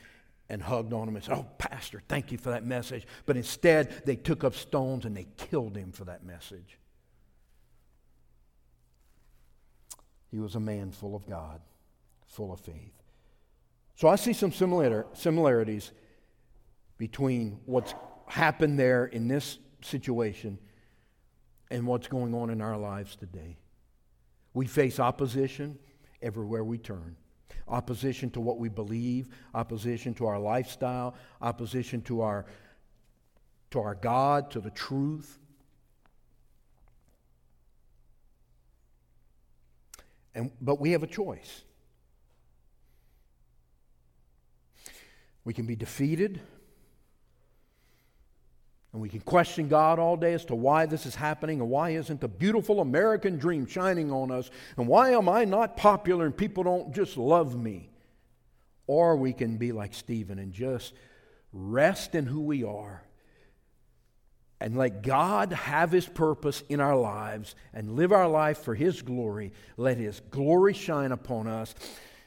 and 0.48 0.62
hugged 0.62 0.92
on 0.92 1.08
him 1.08 1.16
and 1.16 1.24
said, 1.24 1.34
Oh, 1.34 1.46
Pastor, 1.58 2.02
thank 2.08 2.30
you 2.30 2.38
for 2.38 2.50
that 2.50 2.64
message. 2.64 3.06
But 3.24 3.36
instead, 3.36 4.02
they 4.06 4.16
took 4.16 4.44
up 4.44 4.54
stones 4.54 5.04
and 5.04 5.16
they 5.16 5.26
killed 5.36 5.76
him 5.76 5.92
for 5.92 6.04
that 6.04 6.24
message. 6.24 6.78
He 10.30 10.38
was 10.38 10.54
a 10.54 10.60
man 10.60 10.92
full 10.92 11.16
of 11.16 11.26
God, 11.26 11.60
full 12.26 12.52
of 12.52 12.60
faith. 12.60 12.92
So 13.94 14.08
I 14.08 14.16
see 14.16 14.32
some 14.32 14.52
similar, 14.52 15.06
similarities 15.14 15.92
between 16.98 17.60
what's 17.64 17.94
happened 18.26 18.78
there 18.78 19.06
in 19.06 19.28
this 19.28 19.58
situation 19.82 20.58
and 21.70 21.86
what's 21.86 22.06
going 22.06 22.34
on 22.34 22.50
in 22.50 22.60
our 22.60 22.76
lives 22.76 23.16
today. 23.16 23.56
We 24.54 24.66
face 24.66 25.00
opposition 25.00 25.78
everywhere 26.22 26.64
we 26.64 26.78
turn 26.78 27.16
opposition 27.68 28.30
to 28.30 28.40
what 28.40 28.58
we 28.58 28.68
believe, 28.68 29.28
opposition 29.54 30.14
to 30.14 30.26
our 30.26 30.38
lifestyle, 30.38 31.14
opposition 31.40 32.02
to 32.02 32.20
our, 32.22 32.46
to 33.70 33.80
our 33.80 33.94
God, 33.94 34.50
to 34.52 34.60
the 34.60 34.70
truth. 34.70 35.38
And, 40.34 40.50
but 40.60 40.80
we 40.80 40.92
have 40.92 41.02
a 41.02 41.06
choice. 41.06 41.62
We 45.44 45.54
can 45.54 45.66
be 45.66 45.76
defeated 45.76 46.40
and 48.96 49.02
we 49.02 49.10
can 49.10 49.20
question 49.20 49.68
God 49.68 49.98
all 49.98 50.16
day 50.16 50.32
as 50.32 50.46
to 50.46 50.54
why 50.54 50.86
this 50.86 51.04
is 51.04 51.14
happening 51.14 51.60
and 51.60 51.68
why 51.68 51.90
isn't 51.90 52.18
the 52.18 52.28
beautiful 52.28 52.80
American 52.80 53.36
dream 53.36 53.66
shining 53.66 54.10
on 54.10 54.30
us 54.30 54.50
and 54.78 54.86
why 54.86 55.10
am 55.10 55.28
I 55.28 55.44
not 55.44 55.76
popular 55.76 56.24
and 56.24 56.34
people 56.34 56.64
don't 56.64 56.94
just 56.94 57.18
love 57.18 57.54
me. 57.54 57.90
Or 58.86 59.14
we 59.16 59.34
can 59.34 59.58
be 59.58 59.70
like 59.70 59.92
Stephen 59.92 60.38
and 60.38 60.50
just 60.50 60.94
rest 61.52 62.14
in 62.14 62.24
who 62.24 62.40
we 62.40 62.64
are 62.64 63.02
and 64.62 64.78
let 64.78 65.02
God 65.02 65.52
have 65.52 65.92
His 65.92 66.06
purpose 66.08 66.62
in 66.70 66.80
our 66.80 66.96
lives 66.96 67.54
and 67.74 67.96
live 67.96 68.12
our 68.12 68.28
life 68.28 68.60
for 68.60 68.74
His 68.74 69.02
glory. 69.02 69.52
Let 69.76 69.98
His 69.98 70.20
glory 70.30 70.72
shine 70.72 71.12
upon 71.12 71.48
us. 71.48 71.74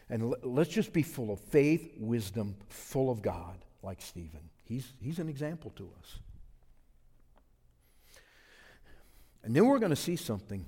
And 0.08 0.36
let's 0.44 0.70
just 0.70 0.94
be 0.94 1.02
full 1.02 1.32
of 1.32 1.40
faith, 1.40 1.96
wisdom, 1.98 2.58
full 2.68 3.10
of 3.10 3.24
God, 3.24 3.58
like 3.82 4.04
Stephen. 4.04 4.52
He's, 4.66 4.94
he's 5.02 5.18
an 5.18 5.30
example 5.30 5.72
to 5.78 5.90
us. 6.00 6.20
And 9.44 9.56
then 9.56 9.66
we're 9.66 9.80
going 9.80 9.92
to 9.92 9.96
see 9.96 10.16
something 10.16 10.66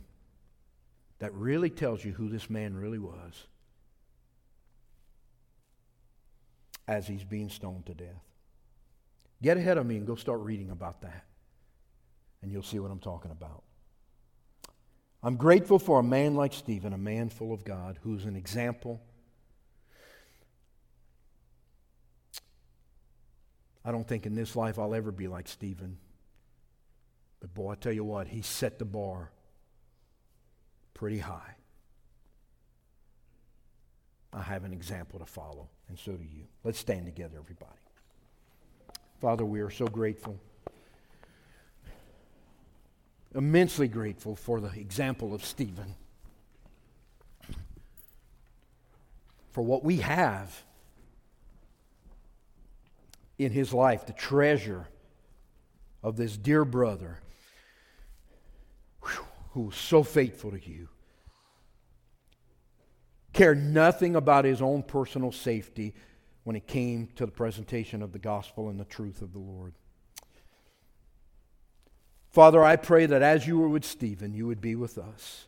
that 1.20 1.34
really 1.34 1.70
tells 1.70 2.04
you 2.04 2.14
who 2.14 2.30
this 2.30 2.50
man 2.50 2.76
really 2.76 3.00
was 3.00 3.46
as 6.88 7.08
he's 7.08 7.24
being 7.24 7.50
stoned 7.50 7.86
to 7.86 7.94
death. 7.94 8.24
Get 9.42 9.58
ahead 9.58 9.78
of 9.78 9.86
me 9.86 9.98
and 9.98 10.06
go 10.06 10.16
start 10.16 10.40
reading 10.42 10.70
about 10.70 11.02
that, 11.02 11.26
and 12.42 12.52
you'll 12.52 12.64
see 12.64 12.80
what 12.80 12.92
I'm 12.92 13.00
talking 13.00 13.32
about. 13.32 13.64
I'm 15.24 15.36
grateful 15.36 15.78
for 15.78 16.00
a 16.00 16.04
man 16.04 16.36
like 16.36 16.54
Stephen, 16.54 16.94
a 16.94 16.98
man 16.98 17.30
full 17.30 17.54
of 17.54 17.64
God, 17.64 18.00
who's 18.02 18.26
an 18.26 18.36
example. 18.36 19.02
I 23.86 23.92
don't 23.92 24.08
think 24.08 24.26
in 24.26 24.36
this 24.36 24.56
life 24.56 24.80
I'll 24.80 24.94
ever 24.94 25.12
be 25.12 25.28
like 25.28 25.48
Stephen. 25.48 25.98
But 27.42 27.54
boy, 27.54 27.72
I 27.72 27.76
tell 27.76 27.92
you 27.92 28.04
what, 28.04 28.28
he 28.28 28.42
set 28.42 28.80
the 28.80 28.86
bar 28.86 29.32
pretty 30.94 31.18
high. 31.18 31.56
I 34.32 34.42
have 34.44 34.64
an 34.64 34.72
example 34.72 35.20
to 35.20 35.26
follow, 35.26 35.68
and 35.90 36.00
so 36.00 36.14
do 36.14 36.24
you. 36.24 36.46
Let's 36.64 36.80
stand 36.80 37.06
together, 37.06 37.38
everybody. 37.40 37.80
Father, 39.20 39.44
we 39.44 39.60
are 39.60 39.70
so 39.70 39.88
grateful, 39.88 40.40
immensely 43.36 43.88
grateful 43.88 44.36
for 44.36 44.62
the 44.62 44.72
example 44.80 45.34
of 45.34 45.44
Stephen, 45.44 45.96
for 49.52 49.64
what 49.64 49.84
we 49.84 49.98
have 49.98 50.64
in 53.38 53.52
his 53.52 53.74
life, 53.74 54.06
the 54.06 54.14
treasure 54.14 54.88
of 56.04 56.16
this 56.16 56.38
dear 56.38 56.64
brother 56.64 57.20
who 59.52 59.62
was 59.62 59.76
so 59.76 60.04
faithful 60.04 60.52
to 60.52 60.70
you, 60.70 60.88
cared 63.34 63.62
nothing 63.64 64.16
about 64.16 64.46
his 64.46 64.62
own 64.62 64.84
personal 64.84 65.32
safety 65.32 65.94
when 66.44 66.56
it 66.56 66.68
came 66.68 67.08
to 67.16 67.26
the 67.26 67.32
presentation 67.32 68.02
of 68.02 68.12
the 68.12 68.20
gospel 68.20 68.70
and 68.70 68.80
the 68.80 68.86
truth 68.86 69.22
of 69.22 69.34
the 69.34 69.40
Lord. 69.40 69.74
Father, 72.30 72.64
I 72.64 72.78
pray 72.78 73.06
that 73.06 73.22
as 73.22 73.46
you 73.46 73.60
were 73.60 73.68
with 73.68 73.84
Stephen, 73.84 74.34
you 74.34 74.48
would 74.48 74.62
be 74.62 74.76
with 74.76 74.98
us. 74.98 75.48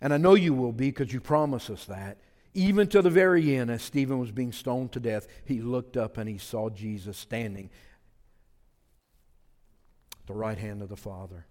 And 0.00 0.12
I 0.12 0.16
know 0.16 0.34
you 0.34 0.52
will 0.52 0.72
be 0.72 0.90
because 0.90 1.12
you 1.12 1.20
promised 1.20 1.70
us 1.70 1.84
that. 1.86 2.18
Even 2.52 2.88
to 2.88 3.00
the 3.00 3.10
very 3.10 3.56
end, 3.56 3.70
as 3.70 3.82
Stephen 3.82 4.18
was 4.18 4.30
being 4.30 4.52
stoned 4.52 4.92
to 4.92 5.00
death, 5.00 5.26
he 5.44 5.60
looked 5.60 5.96
up 5.96 6.18
and 6.18 6.28
he 6.28 6.38
saw 6.38 6.68
Jesus 6.68 7.16
standing 7.16 7.70
at 10.20 10.26
the 10.26 10.34
right 10.34 10.58
hand 10.58 10.82
of 10.82 10.88
the 10.88 10.96
Father. 10.96 11.46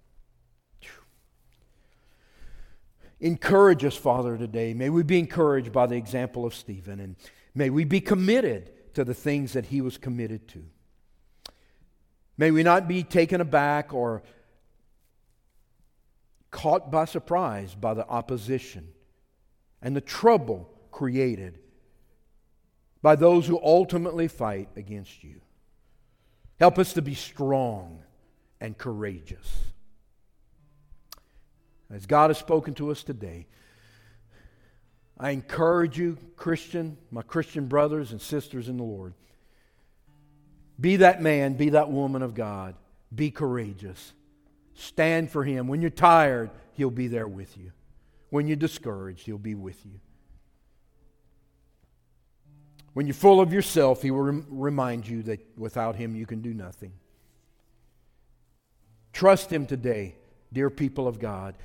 Encourage 3.24 3.86
us, 3.86 3.96
Father, 3.96 4.38
today. 4.38 4.74
May 4.74 4.90
we 4.90 5.02
be 5.02 5.18
encouraged 5.18 5.72
by 5.72 5.86
the 5.86 5.96
example 5.96 6.46
of 6.46 6.54
Stephen, 6.54 7.00
and 7.00 7.16
may 7.56 7.70
we 7.70 7.86
be 7.86 8.02
committed 8.02 8.70
to 8.96 9.06
the 9.06 9.14
things 9.14 9.54
that 9.54 9.68
he 9.68 9.80
was 9.80 9.98
committed 9.98 10.46
to. 10.50 10.66
May 12.38 12.52
we 12.52 12.64
not 12.64 12.86
be 12.86 13.02
taken 13.02 13.40
aback 13.40 13.94
or 13.94 14.24
caught 16.52 16.92
by 16.92 17.06
surprise 17.06 17.74
by 17.76 17.94
the 17.94 18.06
opposition 18.10 18.90
and 19.82 19.96
the 19.96 20.02
trouble 20.02 20.70
created 20.92 21.60
by 23.02 23.16
those 23.16 23.48
who 23.48 23.58
ultimately 23.64 24.28
fight 24.28 24.68
against 24.76 25.24
you. 25.24 25.40
Help 26.60 26.78
us 26.78 26.92
to 26.92 27.02
be 27.02 27.16
strong 27.16 28.04
and 28.60 28.78
courageous. 28.78 29.73
As 31.94 32.06
God 32.06 32.30
has 32.30 32.38
spoken 32.38 32.74
to 32.76 32.90
us 32.92 33.04
today, 33.04 33.48
I 35.20 35.30
encourage 35.30 35.98
you, 35.98 36.18
Christian, 36.36 36.98
my 37.12 37.22
Christian 37.22 37.68
brothers 37.68 38.12
and 38.12 38.20
sisters 38.20 38.68
in 38.68 38.78
the 38.78 38.84
Lord, 38.84 39.14
be 40.80 40.98
that 40.98 41.22
man, 41.22 41.54
be 41.54 41.70
that 41.70 41.92
woman 41.92 42.24
of 42.24 42.34
God. 42.34 42.76
Be 43.14 43.30
courageous. 43.30 44.14
Stand 44.74 45.30
for 45.30 45.44
Him. 45.44 45.68
When 45.68 45.82
you're 45.82 45.92
tired, 45.92 46.50
He'll 46.74 46.90
be 46.90 47.08
there 47.08 47.28
with 47.28 47.58
you. 47.58 47.72
When 48.32 48.48
you're 48.48 48.56
discouraged, 48.56 49.26
He'll 49.28 49.38
be 49.38 49.54
with 49.54 49.86
you. 49.86 50.00
When 52.94 53.06
you're 53.06 53.14
full 53.14 53.40
of 53.40 53.54
yourself, 53.54 54.02
He 54.02 54.10
will 54.10 54.22
rem- 54.22 54.48
remind 54.50 55.08
you 55.08 55.22
that 55.24 55.40
without 55.58 55.96
Him 55.96 56.16
you 56.16 56.26
can 56.26 56.42
do 56.42 56.54
nothing. 56.54 56.94
Trust 59.14 59.52
Him 59.52 59.68
today, 59.68 60.16
dear 60.52 60.72
people 60.72 61.08
of 61.08 61.20
God. 61.20 61.56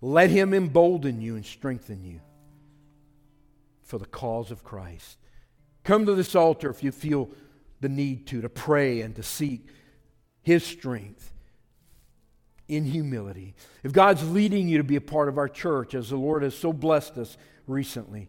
Let 0.00 0.30
him 0.30 0.54
embolden 0.54 1.20
you 1.20 1.36
and 1.36 1.44
strengthen 1.44 2.04
you 2.04 2.20
for 3.82 3.98
the 3.98 4.06
cause 4.06 4.50
of 4.50 4.62
Christ. 4.62 5.18
Come 5.82 6.06
to 6.06 6.14
this 6.14 6.34
altar 6.34 6.70
if 6.70 6.84
you 6.84 6.92
feel 6.92 7.30
the 7.80 7.88
need 7.88 8.26
to, 8.28 8.40
to 8.42 8.48
pray 8.48 9.00
and 9.00 9.14
to 9.16 9.22
seek 9.22 9.66
his 10.42 10.64
strength 10.64 11.32
in 12.68 12.84
humility. 12.84 13.54
If 13.82 13.92
God's 13.92 14.28
leading 14.30 14.68
you 14.68 14.78
to 14.78 14.84
be 14.84 14.96
a 14.96 15.00
part 15.00 15.28
of 15.28 15.38
our 15.38 15.48
church, 15.48 15.94
as 15.94 16.10
the 16.10 16.16
Lord 16.16 16.42
has 16.42 16.56
so 16.56 16.72
blessed 16.72 17.16
us 17.16 17.36
recently 17.66 18.28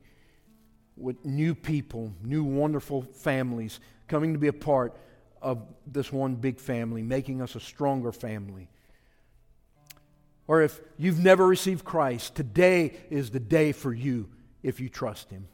with 0.96 1.24
new 1.26 1.54
people, 1.54 2.14
new 2.24 2.44
wonderful 2.44 3.02
families 3.02 3.80
coming 4.08 4.34
to 4.34 4.40
be 4.40 4.48
a 4.48 4.54
part 4.54 4.98
of 5.42 5.62
this 5.86 6.12
one 6.12 6.36
big 6.36 6.60
family, 6.60 7.02
making 7.02 7.42
us 7.42 7.56
a 7.56 7.60
stronger 7.60 8.12
family 8.12 8.70
or 10.50 10.64
if 10.64 10.82
you've 10.98 11.20
never 11.20 11.46
received 11.46 11.86
Christ, 11.86 12.34
today 12.34 12.94
is 13.12 13.30
the 13.30 13.40
day 13.40 13.72
for 13.72 13.94
you 13.94 14.28
if 14.64 14.80
you 14.80 14.90
trust 14.90 15.30
Him. 15.30 15.48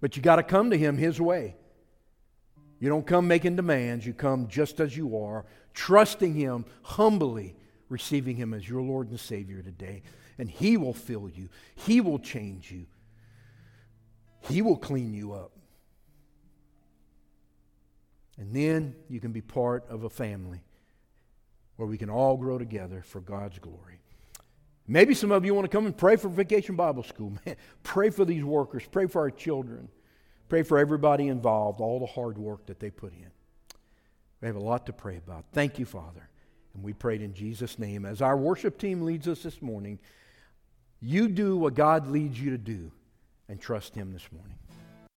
But 0.00 0.16
you 0.16 0.22
got 0.24 0.36
to 0.36 0.42
come 0.42 0.70
to 0.70 0.76
Him 0.76 0.98
His 0.98 1.20
way. 1.20 1.54
You 2.80 2.88
don't 2.88 3.06
come 3.06 3.28
making 3.28 3.54
demands, 3.54 4.04
you 4.04 4.12
come 4.12 4.48
just 4.48 4.80
as 4.80 4.96
you 4.96 5.16
are, 5.16 5.46
trusting 5.72 6.34
Him, 6.34 6.64
humbly 6.82 7.54
receiving 7.88 8.34
Him 8.34 8.54
as 8.54 8.68
your 8.68 8.82
Lord 8.82 9.08
and 9.08 9.20
Savior 9.20 9.62
today. 9.62 10.02
And 10.36 10.50
He 10.50 10.76
will 10.76 10.92
fill 10.92 11.28
you, 11.28 11.48
He 11.76 12.00
will 12.00 12.18
change 12.18 12.72
you, 12.72 12.86
He 14.48 14.62
will 14.62 14.78
clean 14.78 15.14
you 15.14 15.32
up. 15.32 15.52
And 18.36 18.52
then 18.52 18.96
you 19.08 19.20
can 19.20 19.30
be 19.30 19.42
part 19.42 19.88
of 19.88 20.02
a 20.02 20.10
family 20.10 20.64
where 21.76 21.88
we 21.88 21.98
can 21.98 22.10
all 22.10 22.36
grow 22.36 22.58
together 22.58 23.02
for 23.02 23.20
God's 23.20 23.58
glory. 23.58 24.00
Maybe 24.88 25.14
some 25.14 25.32
of 25.32 25.44
you 25.44 25.54
want 25.54 25.64
to 25.64 25.76
come 25.76 25.86
and 25.86 25.96
pray 25.96 26.16
for 26.16 26.28
Vacation 26.28 26.76
Bible 26.76 27.02
School. 27.02 27.32
Pray 27.82 28.10
for 28.10 28.24
these 28.24 28.44
workers. 28.44 28.84
Pray 28.90 29.06
for 29.06 29.22
our 29.22 29.30
children. 29.30 29.88
Pray 30.48 30.62
for 30.62 30.78
everybody 30.78 31.26
involved, 31.26 31.80
all 31.80 31.98
the 31.98 32.06
hard 32.06 32.38
work 32.38 32.66
that 32.66 32.78
they 32.78 32.90
put 32.90 33.12
in. 33.12 33.30
We 34.40 34.46
have 34.46 34.56
a 34.56 34.60
lot 34.60 34.86
to 34.86 34.92
pray 34.92 35.16
about. 35.16 35.46
Thank 35.52 35.80
you, 35.80 35.86
Father. 35.86 36.28
And 36.74 36.84
we 36.84 36.92
prayed 36.92 37.20
in 37.20 37.34
Jesus' 37.34 37.78
name. 37.78 38.04
As 38.04 38.22
our 38.22 38.36
worship 38.36 38.78
team 38.78 39.02
leads 39.02 39.26
us 39.26 39.42
this 39.42 39.60
morning, 39.60 39.98
you 41.00 41.26
do 41.28 41.56
what 41.56 41.74
God 41.74 42.06
leads 42.06 42.40
you 42.40 42.50
to 42.50 42.58
do 42.58 42.92
and 43.48 43.60
trust 43.60 43.94
Him 43.94 44.12
this 44.12 44.28
morning. 44.30 44.56